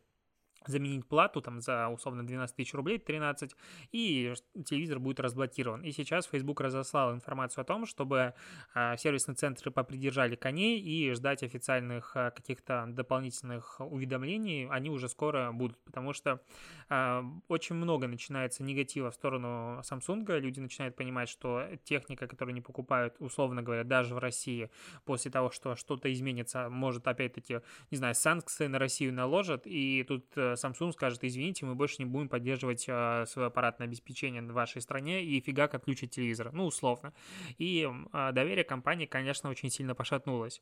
заменить 0.66 1.06
плату 1.06 1.40
там 1.40 1.60
за 1.60 1.88
условно 1.88 2.26
12 2.26 2.56
тысяч 2.56 2.74
рублей, 2.74 2.98
13, 2.98 3.54
и 3.92 4.32
телевизор 4.64 4.98
будет 4.98 5.20
разблокирован. 5.20 5.82
И 5.82 5.92
сейчас 5.92 6.26
Facebook 6.26 6.60
разослал 6.60 7.12
информацию 7.12 7.62
о 7.62 7.64
том, 7.64 7.86
чтобы 7.86 8.34
э, 8.74 8.96
сервисные 8.96 9.34
центры 9.34 9.70
попридержали 9.70 10.36
коней 10.36 10.80
и 10.80 11.12
ждать 11.12 11.42
официальных 11.42 12.12
э, 12.16 12.30
каких-то 12.30 12.86
дополнительных 12.88 13.80
уведомлений 13.80 14.68
они 14.68 14.90
уже 14.90 15.08
скоро 15.08 15.52
будут, 15.52 15.78
потому 15.84 16.12
что 16.12 16.40
э, 16.88 17.22
очень 17.48 17.76
много 17.76 18.06
начинается 18.06 18.62
негатива 18.62 19.10
в 19.10 19.14
сторону 19.14 19.80
Samsung, 19.82 20.38
люди 20.38 20.60
начинают 20.60 20.96
понимать, 20.96 21.28
что 21.28 21.66
техника, 21.84 22.26
которую 22.26 22.52
они 22.52 22.60
покупают, 22.60 23.16
условно 23.18 23.62
говоря, 23.62 23.84
даже 23.84 24.14
в 24.14 24.18
России, 24.18 24.70
после 25.04 25.30
того, 25.30 25.50
что 25.50 25.76
что-то 25.76 26.12
изменится, 26.12 26.68
может 26.68 27.06
опять-таки, 27.06 27.60
не 27.90 27.96
знаю, 27.96 28.14
санкции 28.14 28.66
на 28.66 28.78
Россию 28.78 29.14
наложат, 29.14 29.66
и 29.66 30.04
тут 30.04 30.24
Samsung 30.54 30.92
скажет, 30.92 31.24
извините, 31.24 31.66
мы 31.66 31.74
больше 31.74 31.96
не 31.98 32.04
будем 32.04 32.28
поддерживать 32.28 32.84
э, 32.88 33.24
свое 33.26 33.48
аппаратное 33.48 33.86
обеспечение 33.86 34.42
в 34.42 34.52
вашей 34.52 34.82
стране 34.82 35.24
и 35.24 35.40
фигак 35.40 35.74
отключить 35.74 36.10
телевизор, 36.10 36.50
ну, 36.52 36.66
условно. 36.66 37.12
И 37.58 37.88
э, 38.12 38.32
доверие 38.32 38.64
компании, 38.64 39.06
конечно, 39.06 39.50
очень 39.50 39.70
сильно 39.70 39.94
пошатнулось. 39.94 40.60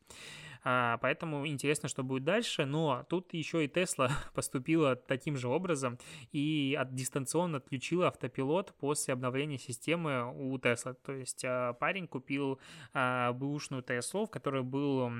Э, 0.64 0.96
поэтому 1.00 1.46
интересно, 1.46 1.88
что 1.88 2.02
будет 2.02 2.24
дальше, 2.24 2.64
но 2.64 3.04
тут 3.08 3.32
еще 3.34 3.64
и 3.64 3.68
Tesla 3.68 4.10
поступила 4.34 4.96
таким 4.96 5.36
же 5.36 5.48
образом 5.48 5.98
и 6.32 6.76
от, 6.78 6.94
дистанционно 6.94 7.58
отключила 7.58 8.08
автопилот 8.08 8.74
после 8.78 9.14
обновления 9.14 9.58
системы 9.58 10.32
у 10.34 10.56
Tesla. 10.58 10.94
То 11.04 11.12
есть 11.12 11.44
э, 11.44 11.74
парень 11.78 12.06
купил 12.06 12.58
э, 12.94 13.32
бэушную 13.32 13.82
Tesla, 13.82 14.26
в 14.26 14.30
которой 14.30 14.62
был 14.62 15.10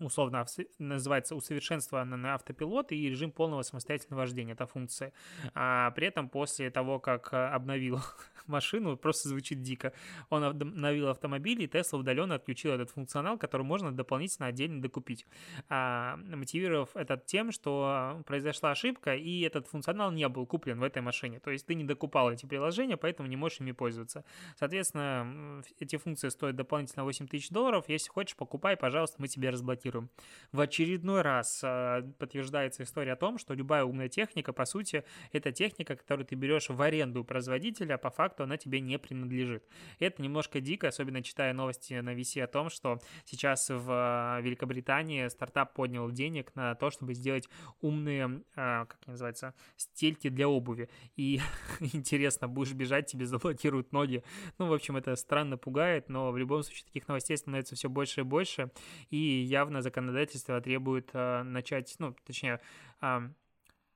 условно 0.00 0.46
называется 0.78 1.34
усовершенствована 1.34 2.16
на 2.16 2.34
автопилот 2.34 2.92
и 2.92 3.08
режим 3.08 3.32
полного 3.32 3.62
самостоятельного 3.62 4.20
вождения, 4.20 4.52
эта 4.52 4.66
функция. 4.66 5.12
А 5.54 5.90
при 5.92 6.06
этом 6.06 6.28
после 6.28 6.70
того, 6.70 6.98
как 7.00 7.32
а, 7.32 7.54
обновил 7.54 8.00
машину, 8.46 8.96
просто 8.96 9.28
звучит 9.28 9.62
дико, 9.62 9.92
он 10.30 10.44
обновил 10.44 11.08
автомобиль, 11.08 11.62
и 11.62 11.66
Tesla 11.66 11.98
удаленно 11.98 12.36
отключил 12.36 12.72
этот 12.72 12.90
функционал, 12.90 13.38
который 13.38 13.62
можно 13.62 13.92
дополнительно 13.92 14.48
отдельно 14.48 14.80
докупить, 14.80 15.26
а, 15.68 16.16
мотивировав 16.16 16.90
это 16.94 17.16
тем, 17.16 17.52
что 17.52 18.22
произошла 18.26 18.70
ошибка, 18.70 19.14
и 19.14 19.40
этот 19.40 19.66
функционал 19.66 20.12
не 20.12 20.28
был 20.28 20.46
куплен 20.46 20.78
в 20.78 20.82
этой 20.82 21.02
машине. 21.02 21.40
То 21.40 21.50
есть 21.50 21.66
ты 21.66 21.74
не 21.74 21.84
докупал 21.84 22.30
эти 22.30 22.46
приложения, 22.46 22.96
поэтому 22.96 23.28
не 23.28 23.36
можешь 23.36 23.60
ими 23.60 23.72
пользоваться. 23.72 24.24
Соответственно, 24.56 25.62
эти 25.78 25.96
функции 25.96 26.28
стоят 26.28 26.56
дополнительно 26.56 27.04
8 27.04 27.26
тысяч 27.26 27.50
долларов. 27.50 27.84
Если 27.88 28.08
хочешь, 28.08 28.36
покупай, 28.36 28.76
пожалуйста, 28.76 29.16
мы 29.18 29.28
тебе 29.28 29.50
разблокируем 29.50 29.87
цитирую. 29.88 30.08
В 30.52 30.60
очередной 30.60 31.22
раз 31.22 31.60
а, 31.62 32.02
подтверждается 32.18 32.82
история 32.82 33.12
о 33.12 33.16
том, 33.16 33.38
что 33.38 33.52
любая 33.52 33.84
умная 33.84 34.08
техника, 34.08 34.52
по 34.52 34.64
сути, 34.64 35.04
это 35.32 35.52
техника, 35.52 35.94
которую 35.94 36.26
ты 36.26 36.36
берешь 36.36 36.70
в 36.70 36.80
аренду 36.80 37.20
у 37.20 37.24
производителя, 37.24 37.94
а 37.94 37.98
по 37.98 38.10
факту 38.10 38.44
она 38.44 38.56
тебе 38.56 38.80
не 38.80 38.98
принадлежит. 38.98 39.64
Это 39.98 40.22
немножко 40.22 40.60
дико, 40.60 40.88
особенно 40.88 41.22
читая 41.22 41.52
новости 41.52 41.94
на 41.94 42.14
VC 42.14 42.42
о 42.42 42.46
том, 42.46 42.70
что 42.70 42.98
сейчас 43.26 43.68
в 43.68 43.86
а, 43.90 44.40
Великобритании 44.40 45.28
стартап 45.28 45.74
поднял 45.74 46.10
денег 46.10 46.54
на 46.54 46.74
то, 46.74 46.90
чтобы 46.90 47.12
сделать 47.12 47.48
умные, 47.82 48.42
а, 48.56 48.86
как 48.86 49.06
называется, 49.06 49.54
стельки 49.76 50.30
для 50.30 50.48
обуви. 50.48 50.88
И 51.16 51.40
интересно, 51.80 52.48
будешь 52.48 52.72
бежать, 52.72 53.06
тебе 53.06 53.26
заблокируют 53.26 53.92
ноги. 53.92 54.24
Ну, 54.56 54.66
в 54.66 54.72
общем, 54.72 54.96
это 54.96 55.14
странно 55.16 55.58
пугает, 55.58 56.08
но 56.08 56.30
в 56.30 56.38
любом 56.38 56.62
случае 56.62 56.86
таких 56.86 57.06
новостей 57.06 57.36
становится 57.36 57.74
все 57.74 57.90
больше 57.90 58.20
и 58.20 58.24
больше. 58.24 58.70
И 59.10 59.16
явно 59.18 59.77
явно 59.78 59.82
законодательство 59.82 60.60
требует 60.60 61.10
э, 61.12 61.42
начать, 61.42 61.94
ну, 61.98 62.14
точнее, 62.24 62.60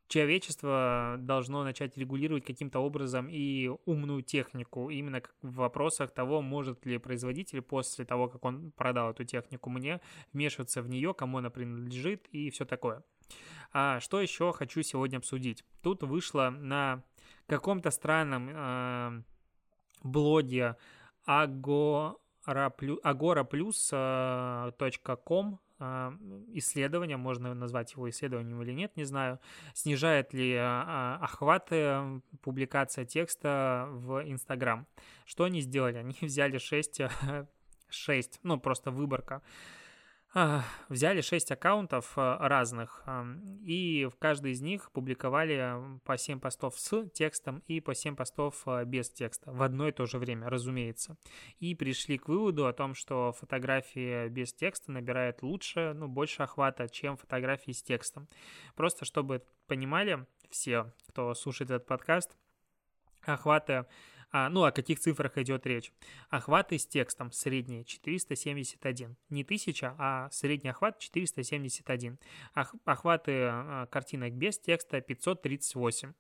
человечество 0.09 1.17
должно 1.19 1.65
начать 1.65 1.99
регулировать 1.99 2.45
каким-то 2.45 2.81
образом 2.81 3.29
и 3.31 3.71
умную 3.87 4.23
технику, 4.23 4.91
именно 4.91 5.23
в 5.43 5.55
вопросах 5.55 6.11
того, 6.11 6.43
может 6.43 6.87
ли 6.87 6.99
производитель 6.99 7.63
после 7.63 8.05
того, 8.05 8.29
как 8.29 8.45
он 8.45 8.73
продал 8.73 9.11
эту 9.11 9.25
технику 9.25 9.71
мне, 9.71 10.01
вмешиваться 10.33 10.83
в 10.83 10.89
нее, 10.89 11.15
кому 11.15 11.39
она 11.39 11.51
принадлежит 11.51 12.29
и 12.35 12.51
все 12.51 12.65
такое. 12.65 13.03
А 13.73 14.01
что 14.01 14.21
еще 14.21 14.53
хочу 14.53 14.83
сегодня 14.83 15.19
обсудить? 15.19 15.65
Тут 15.83 16.03
вышло 16.03 16.51
на 16.51 17.03
каком-то 17.47 17.91
странном 17.91 18.51
э, 18.51 19.23
блоге 20.03 20.77
Ago 21.27 22.17
agoraplus.com 22.47 23.93
а, 23.93 24.71
исследование, 26.53 27.17
можно 27.17 27.55
назвать 27.55 27.93
его 27.93 28.09
исследованием 28.09 28.61
или 28.63 28.73
нет, 28.73 28.97
не 28.97 29.05
знаю, 29.05 29.39
снижает 29.75 30.33
ли 30.33 30.55
а, 30.59 31.19
охваты 31.21 32.21
публикация 32.41 33.05
текста 33.05 33.87
в 33.91 34.23
Инстаграм. 34.29 34.87
Что 35.25 35.45
они 35.45 35.61
сделали? 35.61 35.97
Они 35.97 36.17
взяли 36.21 36.59
6, 36.59 37.03
6 37.89 38.41
ну 38.43 38.61
просто 38.61 38.91
выборка 38.91 39.43
взяли 40.89 41.21
6 41.21 41.53
аккаунтов 41.53 42.17
э, 42.17 42.37
разных, 42.41 43.05
и 43.65 44.09
в 44.11 44.17
каждой 44.17 44.53
из 44.53 44.63
них 44.63 44.91
публиковали 44.93 45.99
по 46.05 46.17
7 46.17 46.41
постов 46.41 46.79
с 46.79 47.09
текстом 47.11 47.63
и 47.67 47.81
по 47.81 47.95
7 47.95 48.17
постов 48.17 48.63
э, 48.67 48.85
без 48.85 49.11
текста 49.11 49.53
в 49.53 49.63
одно 49.63 49.89
и 49.89 49.93
то 49.93 50.07
же 50.07 50.19
время, 50.19 50.49
разумеется. 50.49 51.17
И 51.59 51.75
пришли 51.75 52.17
к 52.17 52.29
выводу 52.29 52.67
о 52.67 52.73
том, 52.73 52.95
что 52.95 53.33
фотографии 53.33 54.29
без 54.29 54.55
текста 54.55 54.91
набирают 54.91 55.43
лучше, 55.43 55.93
ну, 55.95 56.09
больше 56.09 56.43
охвата, 56.43 56.89
чем 56.89 57.17
фотографии 57.17 57.73
с 57.73 57.83
текстом. 57.83 58.29
Просто 58.75 59.05
чтобы 59.05 59.43
понимали 59.67 60.27
все, 60.49 60.93
кто 61.09 61.35
слушает 61.35 61.71
этот 61.71 61.87
подкаст, 61.87 62.37
охваты 63.23 63.87
а, 64.33 64.49
ну, 64.49 64.65
о 64.65 64.73
каких 64.73 64.99
цифрах 64.99 65.37
идет 65.37 65.67
речь? 65.67 65.93
Охваты 66.31 66.79
с 66.79 66.87
текстом 66.87 67.31
средние 67.33 67.85
471. 67.85 69.17
Не 69.29 69.43
1000, 69.43 69.95
а 69.99 70.31
средний 70.31 70.71
охват 70.71 70.99
471. 70.99 72.19
Ох, 72.57 72.75
охваты 72.87 73.33
а, 73.45 73.87
картинок 73.87 74.33
без 74.33 74.59
текста 74.59 75.03
538. 75.03 76.15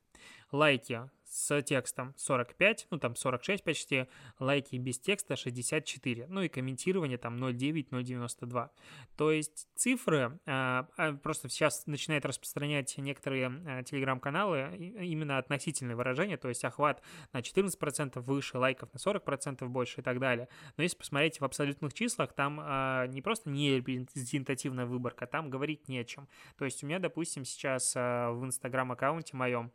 Лайки 0.52 1.08
с 1.32 1.62
текстом 1.62 2.12
45, 2.18 2.88
ну 2.90 2.98
там 2.98 3.16
46 3.16 3.64
почти, 3.64 4.06
лайки 4.38 4.76
без 4.76 4.98
текста 4.98 5.34
64, 5.34 6.26
ну 6.28 6.42
и 6.42 6.48
комментирование 6.48 7.16
там 7.16 7.42
0,9, 7.42 7.88
0,92. 7.88 8.68
То 9.16 9.32
есть 9.32 9.66
цифры, 9.74 10.38
а, 10.44 10.86
а, 10.98 11.14
просто 11.14 11.48
сейчас 11.48 11.86
начинает 11.86 12.26
распространять 12.26 12.98
некоторые 12.98 13.46
а, 13.46 13.82
телеграм-каналы 13.82 14.76
именно 14.76 15.38
относительные 15.38 15.96
выражения, 15.96 16.36
то 16.36 16.48
есть 16.48 16.64
охват 16.66 17.02
на 17.32 17.38
14% 17.40 18.20
выше, 18.20 18.58
лайков 18.58 18.92
на 18.92 18.98
40% 18.98 19.66
больше 19.68 20.02
и 20.02 20.04
так 20.04 20.20
далее. 20.20 20.48
Но 20.76 20.82
если 20.82 20.98
посмотреть 20.98 21.40
в 21.40 21.44
абсолютных 21.46 21.94
числах, 21.94 22.34
там 22.34 22.56
не 23.10 23.22
просто 23.22 23.48
не 23.48 23.76
репрезентативная 23.76 24.84
выборка, 24.84 25.26
там 25.26 25.48
говорить 25.48 25.88
не 25.88 25.98
о 25.98 26.04
чем. 26.04 26.28
То 26.58 26.66
есть 26.66 26.84
у 26.84 26.86
меня, 26.86 26.98
допустим, 26.98 27.46
сейчас 27.46 27.94
в 27.94 28.40
инстаграм-аккаунте 28.42 29.36
моем 29.36 29.72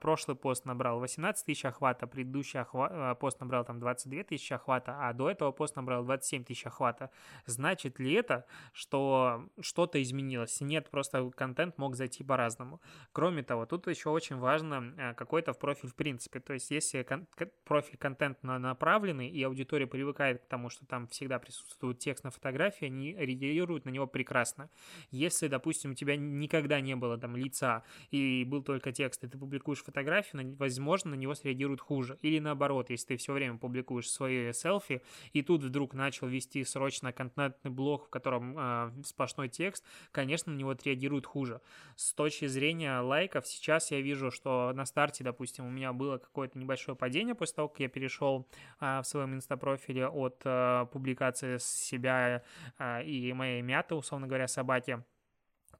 прошлый 0.00 0.36
пост 0.36 0.64
набрал 0.72 1.00
18 1.00 1.44
тысяч 1.46 1.64
охвата, 1.64 2.06
предыдущий 2.06 2.60
охват, 2.60 2.92
э, 2.92 3.14
пост 3.20 3.40
набрал 3.40 3.64
там 3.64 3.78
22 3.78 4.24
тысячи 4.24 4.52
охвата, 4.52 4.96
а 4.98 5.12
до 5.12 5.30
этого 5.30 5.52
пост 5.52 5.76
набрал 5.76 6.04
27 6.04 6.44
тысяч 6.44 6.66
охвата. 6.66 7.10
Значит 7.46 7.98
ли 7.98 8.12
это, 8.12 8.46
что 8.72 9.48
что-то 9.60 10.02
изменилось? 10.02 10.60
Нет, 10.60 10.90
просто 10.90 11.30
контент 11.30 11.78
мог 11.78 11.96
зайти 11.96 12.24
по-разному. 12.24 12.80
Кроме 13.12 13.42
того, 13.42 13.66
тут 13.66 13.86
еще 13.86 14.08
очень 14.10 14.36
важно 14.36 14.94
э, 14.96 15.14
какой-то 15.14 15.52
в 15.52 15.58
профиль 15.58 15.90
в 15.90 15.94
принципе. 15.94 16.40
То 16.40 16.54
есть 16.54 16.70
если 16.70 17.02
кон- 17.02 17.26
профиль 17.64 17.96
контентно 17.98 18.58
направленный 18.58 19.28
и 19.28 19.42
аудитория 19.42 19.86
привыкает 19.86 20.42
к 20.42 20.46
тому, 20.46 20.70
что 20.70 20.86
там 20.86 21.06
всегда 21.08 21.38
присутствует 21.38 21.98
текст 21.98 22.24
на 22.24 22.30
фотографии, 22.30 22.86
они 22.86 23.14
реагируют 23.14 23.84
на 23.84 23.90
него 23.90 24.06
прекрасно. 24.06 24.70
Если, 25.10 25.48
допустим, 25.48 25.92
у 25.92 25.94
тебя 25.94 26.16
никогда 26.16 26.80
не 26.80 26.96
было 26.96 27.18
там 27.18 27.36
лица 27.36 27.84
и 28.10 28.44
был 28.44 28.62
только 28.62 28.92
текст, 28.92 29.24
и 29.24 29.28
ты 29.28 29.38
публикуешь 29.38 29.82
фотографию, 29.82 30.40
возможно, 30.62 31.10
на 31.10 31.14
него 31.16 31.34
среагируют 31.34 31.80
хуже. 31.80 32.18
Или 32.22 32.38
наоборот, 32.38 32.88
если 32.90 33.08
ты 33.08 33.16
все 33.16 33.32
время 33.32 33.58
публикуешь 33.58 34.08
свои 34.08 34.52
селфи, 34.52 35.02
и 35.32 35.42
тут 35.42 35.64
вдруг 35.64 35.92
начал 35.92 36.28
вести 36.28 36.62
срочно 36.64 37.12
контентный 37.12 37.70
блог, 37.70 38.06
в 38.06 38.10
котором 38.10 38.56
э, 38.56 38.92
сплошной 39.04 39.48
текст, 39.48 39.84
конечно, 40.12 40.52
на 40.52 40.56
него 40.56 40.70
отреагируют 40.70 41.26
хуже. 41.26 41.60
С 41.96 42.14
точки 42.14 42.46
зрения 42.46 43.00
лайков, 43.00 43.46
сейчас 43.46 43.90
я 43.90 44.00
вижу, 44.00 44.30
что 44.30 44.72
на 44.72 44.86
старте, 44.86 45.24
допустим, 45.24 45.66
у 45.66 45.70
меня 45.70 45.92
было 45.92 46.18
какое-то 46.18 46.58
небольшое 46.58 46.96
падение 46.96 47.34
после 47.34 47.56
того, 47.56 47.68
как 47.68 47.80
я 47.80 47.88
перешел 47.88 48.46
э, 48.80 49.00
в 49.00 49.04
своем 49.04 49.34
инстапрофиле 49.34 50.06
от 50.06 50.42
э, 50.44 50.86
публикации 50.92 51.58
себя 51.58 52.42
э, 52.78 53.04
и 53.04 53.32
моей 53.32 53.62
мяты, 53.62 53.96
условно 53.96 54.28
говоря, 54.28 54.46
собаки, 54.46 55.02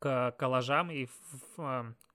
к 0.02 0.34
коллажам 0.36 0.90
и 0.90 1.06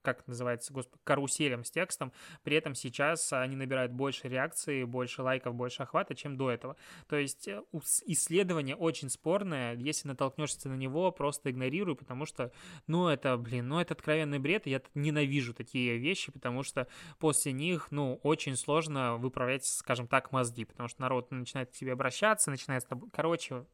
как 0.02 0.26
называется, 0.26 0.72
господи, 0.72 1.02
каруселям 1.04 1.66
с 1.66 1.72
текстом, 1.72 2.14
при 2.44 2.56
этом 2.56 2.76
сейчас 2.76 3.34
они 3.34 3.58
набирают 3.58 3.92
больше 3.92 4.30
реакций, 4.30 4.86
больше 4.86 5.22
лайков, 5.22 5.54
больше 5.54 5.84
охвата, 5.84 6.16
чем 6.16 6.38
до 6.38 6.50
этого. 6.50 6.78
То 7.10 7.18
есть 7.18 7.48
э, 7.50 7.62
исследование 8.06 8.78
очень 8.78 9.10
спорное, 9.10 9.76
если 9.76 10.08
натолкнешься 10.08 10.70
на 10.70 10.76
него, 10.76 11.12
просто 11.12 11.52
игнорируй, 11.52 11.98
потому 11.98 12.26
что, 12.26 12.54
ну, 12.88 13.10
это, 13.10 13.36
блин, 13.36 13.68
ну, 13.68 13.82
это 13.82 13.96
откровенный 13.96 14.40
бред, 14.40 14.66
я 14.66 14.82
ненавижу 14.96 15.54
такие 15.54 15.98
вещи, 15.98 16.32
потому 16.32 16.64
что 16.64 16.88
после 17.20 17.52
них, 17.52 17.88
ну, 17.92 18.22
очень 18.24 18.56
сложно 18.56 19.18
выправлять, 19.18 19.66
скажем 19.66 20.08
так, 20.08 20.32
мозги, 20.32 20.64
потому 20.64 20.88
что 20.88 21.02
народ 21.02 21.32
начинает 21.32 21.70
к 21.70 21.74
тебе 21.74 21.92
обращаться, 21.92 22.50
начинает 22.50 22.84
с 22.84 22.86
тобой, 22.86 23.10
короче, 23.12 23.66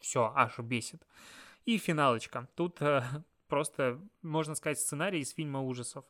все, 0.00 0.30
аж 0.36 0.58
бесит. 0.58 1.02
И 1.64 1.78
финалочка. 1.78 2.48
Тут 2.54 2.80
э, 2.80 3.02
просто, 3.50 4.00
можно 4.22 4.54
сказать, 4.54 4.78
сценарий 4.78 5.20
из 5.20 5.34
фильма 5.34 5.60
ужасов. 5.60 6.04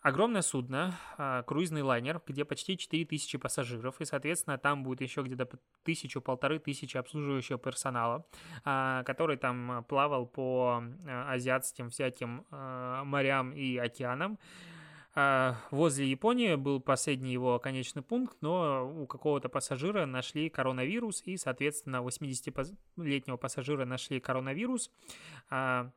Огромное 0.00 0.42
судно, 0.42 0.94
а, 1.16 1.42
круизный 1.42 1.82
лайнер, 1.82 2.22
где 2.24 2.44
почти 2.44 2.78
4000 2.78 3.36
пассажиров, 3.36 4.00
и, 4.00 4.04
соответственно, 4.04 4.56
там 4.56 4.84
будет 4.84 5.00
еще 5.00 5.22
где-то 5.22 5.58
тысячу-полторы 5.82 6.60
тысячи 6.60 6.96
обслуживающего 6.96 7.58
персонала, 7.58 8.24
а, 8.64 9.02
который 9.02 9.36
там 9.36 9.84
плавал 9.88 10.26
по 10.26 10.82
а, 11.06 11.32
азиатским 11.32 11.90
всяким 11.90 12.46
морям 12.50 13.52
и 13.52 13.76
океанам. 13.76 14.38
А, 15.20 15.56
возле 15.72 16.08
Японии 16.08 16.54
был 16.54 16.78
последний 16.78 17.32
его 17.32 17.58
конечный 17.58 18.02
пункт, 18.02 18.36
но 18.40 18.88
у 18.88 19.04
какого-то 19.08 19.48
пассажира 19.48 20.06
нашли 20.06 20.48
коронавирус, 20.48 21.22
и, 21.24 21.36
соответственно, 21.36 22.04
80-летнего 22.06 23.36
пассажира 23.36 23.84
нашли 23.84 24.20
коронавирус. 24.20 24.92
А, 25.50 25.90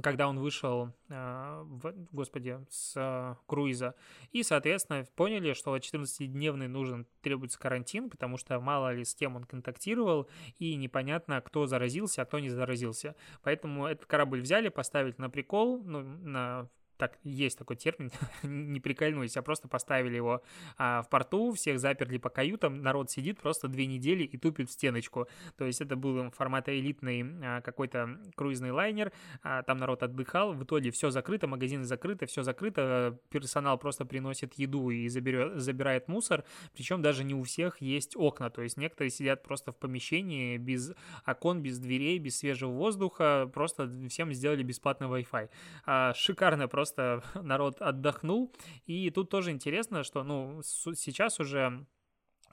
когда 0.00 0.26
он 0.26 0.38
вышел, 0.38 0.94
в, 1.08 1.92
господи, 2.12 2.58
с 2.70 3.36
круиза. 3.46 3.94
И, 4.32 4.42
соответственно, 4.42 5.04
поняли, 5.16 5.52
что 5.52 5.76
14-дневный 5.76 6.68
нужен, 6.68 7.06
требуется 7.20 7.58
карантин, 7.58 8.08
потому 8.08 8.38
что 8.38 8.58
мало 8.58 8.94
ли 8.94 9.04
с 9.04 9.14
кем 9.14 9.36
он 9.36 9.44
контактировал, 9.44 10.30
и 10.58 10.76
непонятно, 10.76 11.42
кто 11.42 11.66
заразился, 11.66 12.22
а 12.22 12.24
кто 12.24 12.38
не 12.38 12.48
заразился. 12.48 13.16
Поэтому 13.42 13.86
этот 13.86 14.06
корабль 14.06 14.40
взяли, 14.40 14.70
поставили 14.70 15.16
на 15.18 15.28
прикол, 15.28 15.82
ну, 15.82 16.00
на 16.00 16.70
так 17.00 17.18
есть 17.24 17.56
такой 17.58 17.76
термин, 17.76 18.10
не 18.42 18.78
прикольнусь, 18.78 19.36
а 19.38 19.42
просто 19.42 19.68
поставили 19.68 20.16
его 20.16 20.42
а, 20.76 21.00
в 21.00 21.08
порту, 21.08 21.52
всех 21.52 21.80
заперли 21.80 22.18
по 22.18 22.28
каютам, 22.28 22.82
народ 22.82 23.10
сидит 23.10 23.40
просто 23.40 23.68
две 23.68 23.86
недели 23.86 24.22
и 24.22 24.36
тупит 24.36 24.68
в 24.68 24.72
стеночку. 24.72 25.26
То 25.56 25.64
есть 25.64 25.80
это 25.80 25.96
был 25.96 26.30
формата 26.30 26.78
элитный 26.78 27.24
а, 27.42 27.62
какой-то 27.62 28.20
круизный 28.34 28.70
лайнер, 28.70 29.12
а, 29.42 29.62
там 29.62 29.78
народ 29.78 30.02
отдыхал, 30.02 30.52
в 30.52 30.62
итоге 30.62 30.90
все 30.90 31.10
закрыто, 31.10 31.46
магазины 31.46 31.84
закрыты, 31.84 32.26
все 32.26 32.42
закрыто, 32.42 33.18
персонал 33.30 33.78
просто 33.78 34.04
приносит 34.04 34.52
еду 34.58 34.90
и 34.90 35.08
заберет, 35.08 35.58
забирает 35.58 36.06
мусор, 36.06 36.44
причем 36.74 37.00
даже 37.00 37.24
не 37.24 37.34
у 37.34 37.44
всех 37.44 37.80
есть 37.80 38.14
окна, 38.14 38.50
то 38.50 38.60
есть 38.60 38.76
некоторые 38.76 39.10
сидят 39.10 39.42
просто 39.42 39.72
в 39.72 39.76
помещении 39.76 40.58
без 40.58 40.92
окон, 41.24 41.62
без 41.62 41.78
дверей, 41.78 42.18
без 42.18 42.38
свежего 42.38 42.72
воздуха, 42.72 43.50
просто 43.54 43.90
всем 44.10 44.34
сделали 44.34 44.62
бесплатный 44.62 45.06
Wi-Fi. 45.06 45.48
А, 45.86 46.12
шикарно 46.12 46.68
просто 46.68 46.89
просто 46.90 47.22
народ 47.42 47.80
отдохнул. 47.80 48.52
И 48.86 49.10
тут 49.10 49.30
тоже 49.30 49.50
интересно, 49.50 50.02
что, 50.02 50.22
ну, 50.22 50.60
сейчас 50.62 51.40
уже 51.40 51.86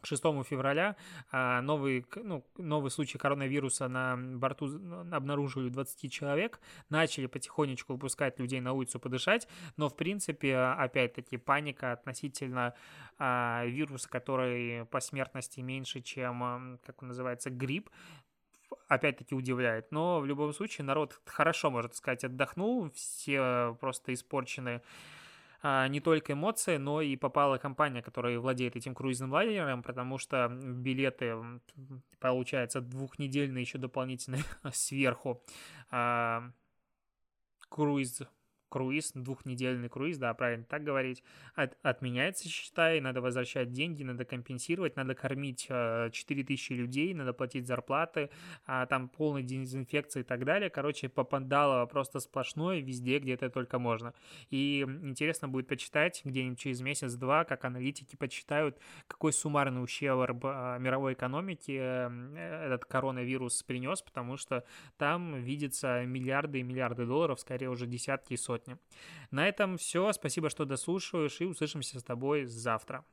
6 0.04 0.24
февраля 0.46 0.96
а, 1.32 1.62
новый, 1.62 2.06
ну, 2.16 2.46
новый 2.58 2.92
случай 2.92 3.18
коронавируса 3.18 3.88
на 3.88 4.16
борту 4.16 4.68
обнаружили 5.12 5.70
20 5.70 6.12
человек, 6.12 6.60
начали 6.90 7.26
потихонечку 7.26 7.94
выпускать 7.94 8.40
людей 8.40 8.62
на 8.62 8.74
улицу 8.74 9.00
подышать, 9.00 9.48
но 9.76 9.90
в 9.90 9.96
принципе, 9.96 10.58
опять-таки, 10.58 11.38
паника 11.38 11.92
относительно 11.92 12.74
а, 13.18 13.66
вируса, 13.66 14.08
который 14.08 14.86
по 14.86 15.00
смертности 15.00 15.62
меньше, 15.62 16.02
чем, 16.02 16.80
как 16.86 17.02
он 17.02 17.10
называется, 17.10 17.50
грипп, 17.50 17.90
опять-таки 18.88 19.36
удивляет. 19.36 19.92
Но 19.92 20.20
в 20.20 20.26
любом 20.26 20.54
случае 20.54 20.86
народ 20.86 21.20
хорошо, 21.26 21.70
можно 21.70 21.94
сказать, 21.94 22.24
отдохнул, 22.24 22.90
все 22.92 23.78
просто 23.80 24.14
испорчены 24.14 24.82
а, 25.62 25.88
не 25.88 26.00
только 26.00 26.34
эмоции, 26.34 26.78
но 26.78 27.02
и 27.02 27.16
попала 27.16 27.58
компания, 27.58 28.02
которая 28.02 28.40
владеет 28.40 28.76
этим 28.76 28.94
круизным 28.94 29.32
лайнером, 29.32 29.84
потому 29.84 30.18
что 30.18 30.50
билеты, 30.50 31.36
получается, 32.20 32.82
двухнедельные 32.82 33.62
еще 33.62 33.78
дополнительные 33.78 34.44
сверху 34.72 35.44
а, 35.90 36.52
круиз 37.70 38.22
круиз, 38.70 39.12
двухнедельный 39.14 39.90
круиз, 39.90 40.18
да, 40.18 40.34
правильно 40.34 40.66
так 40.66 40.84
говорить, 40.84 41.24
от, 41.56 41.78
отменяется, 41.82 42.48
считай, 42.50 43.00
надо 43.02 43.22
возвращать 43.22 43.72
деньги, 43.72 44.04
надо 44.04 44.26
компенсировать, 44.26 44.96
надо 44.96 45.16
кормить 45.16 45.68
э, 45.70 46.10
4000 46.12 46.74
людей, 46.74 47.14
надо 47.14 47.34
платить 47.34 47.68
зарплаты, 47.68 48.30
а, 48.66 48.86
там 48.86 49.10
полная 49.10 49.44
дезинфекция 49.44 50.22
и 50.22 50.24
так 50.24 50.46
далее. 50.46 50.70
Короче, 50.70 51.10
попадало 51.10 51.86
просто 51.86 52.20
сплошное 52.20 52.80
везде, 52.80 53.20
где 53.20 53.34
это 53.34 53.50
только 53.50 53.80
можно. 53.80 54.14
И 54.50 54.82
интересно 54.82 55.48
будет 55.48 55.68
почитать 55.68 56.22
где-нибудь 56.24 56.60
через 56.60 56.82
месяц-два, 56.82 57.46
как 57.46 57.66
аналитики 57.66 58.16
почитают, 58.16 58.78
какой 59.08 59.34
суммарный 59.34 59.84
ущерб 59.84 60.44
э, 60.44 60.78
мировой 60.80 61.14
экономике 61.14 61.78
э, 61.78 62.66
этот 62.68 62.86
коронавирус 62.86 63.64
принес, 63.64 64.02
потому 64.02 64.38
что 64.38 64.64
там 64.98 65.36
видится 65.42 66.06
миллиарды 66.06 66.60
и 66.60 66.64
миллиарды 66.64 67.06
долларов, 67.06 67.40
скорее 67.40 67.70
уже 67.70 67.88
десятки 67.88 68.34
и 68.34 68.38
сотни 68.38 68.57
сотни. 68.58 68.78
На 69.32 69.48
этом 69.48 69.78
все. 69.78 70.12
Спасибо, 70.14 70.50
что 70.50 70.66
дослушиваешь, 70.66 71.42
и 71.42 71.46
услышимся 71.46 72.00
с 72.00 72.04
тобой 72.04 72.46
завтра. 72.46 73.06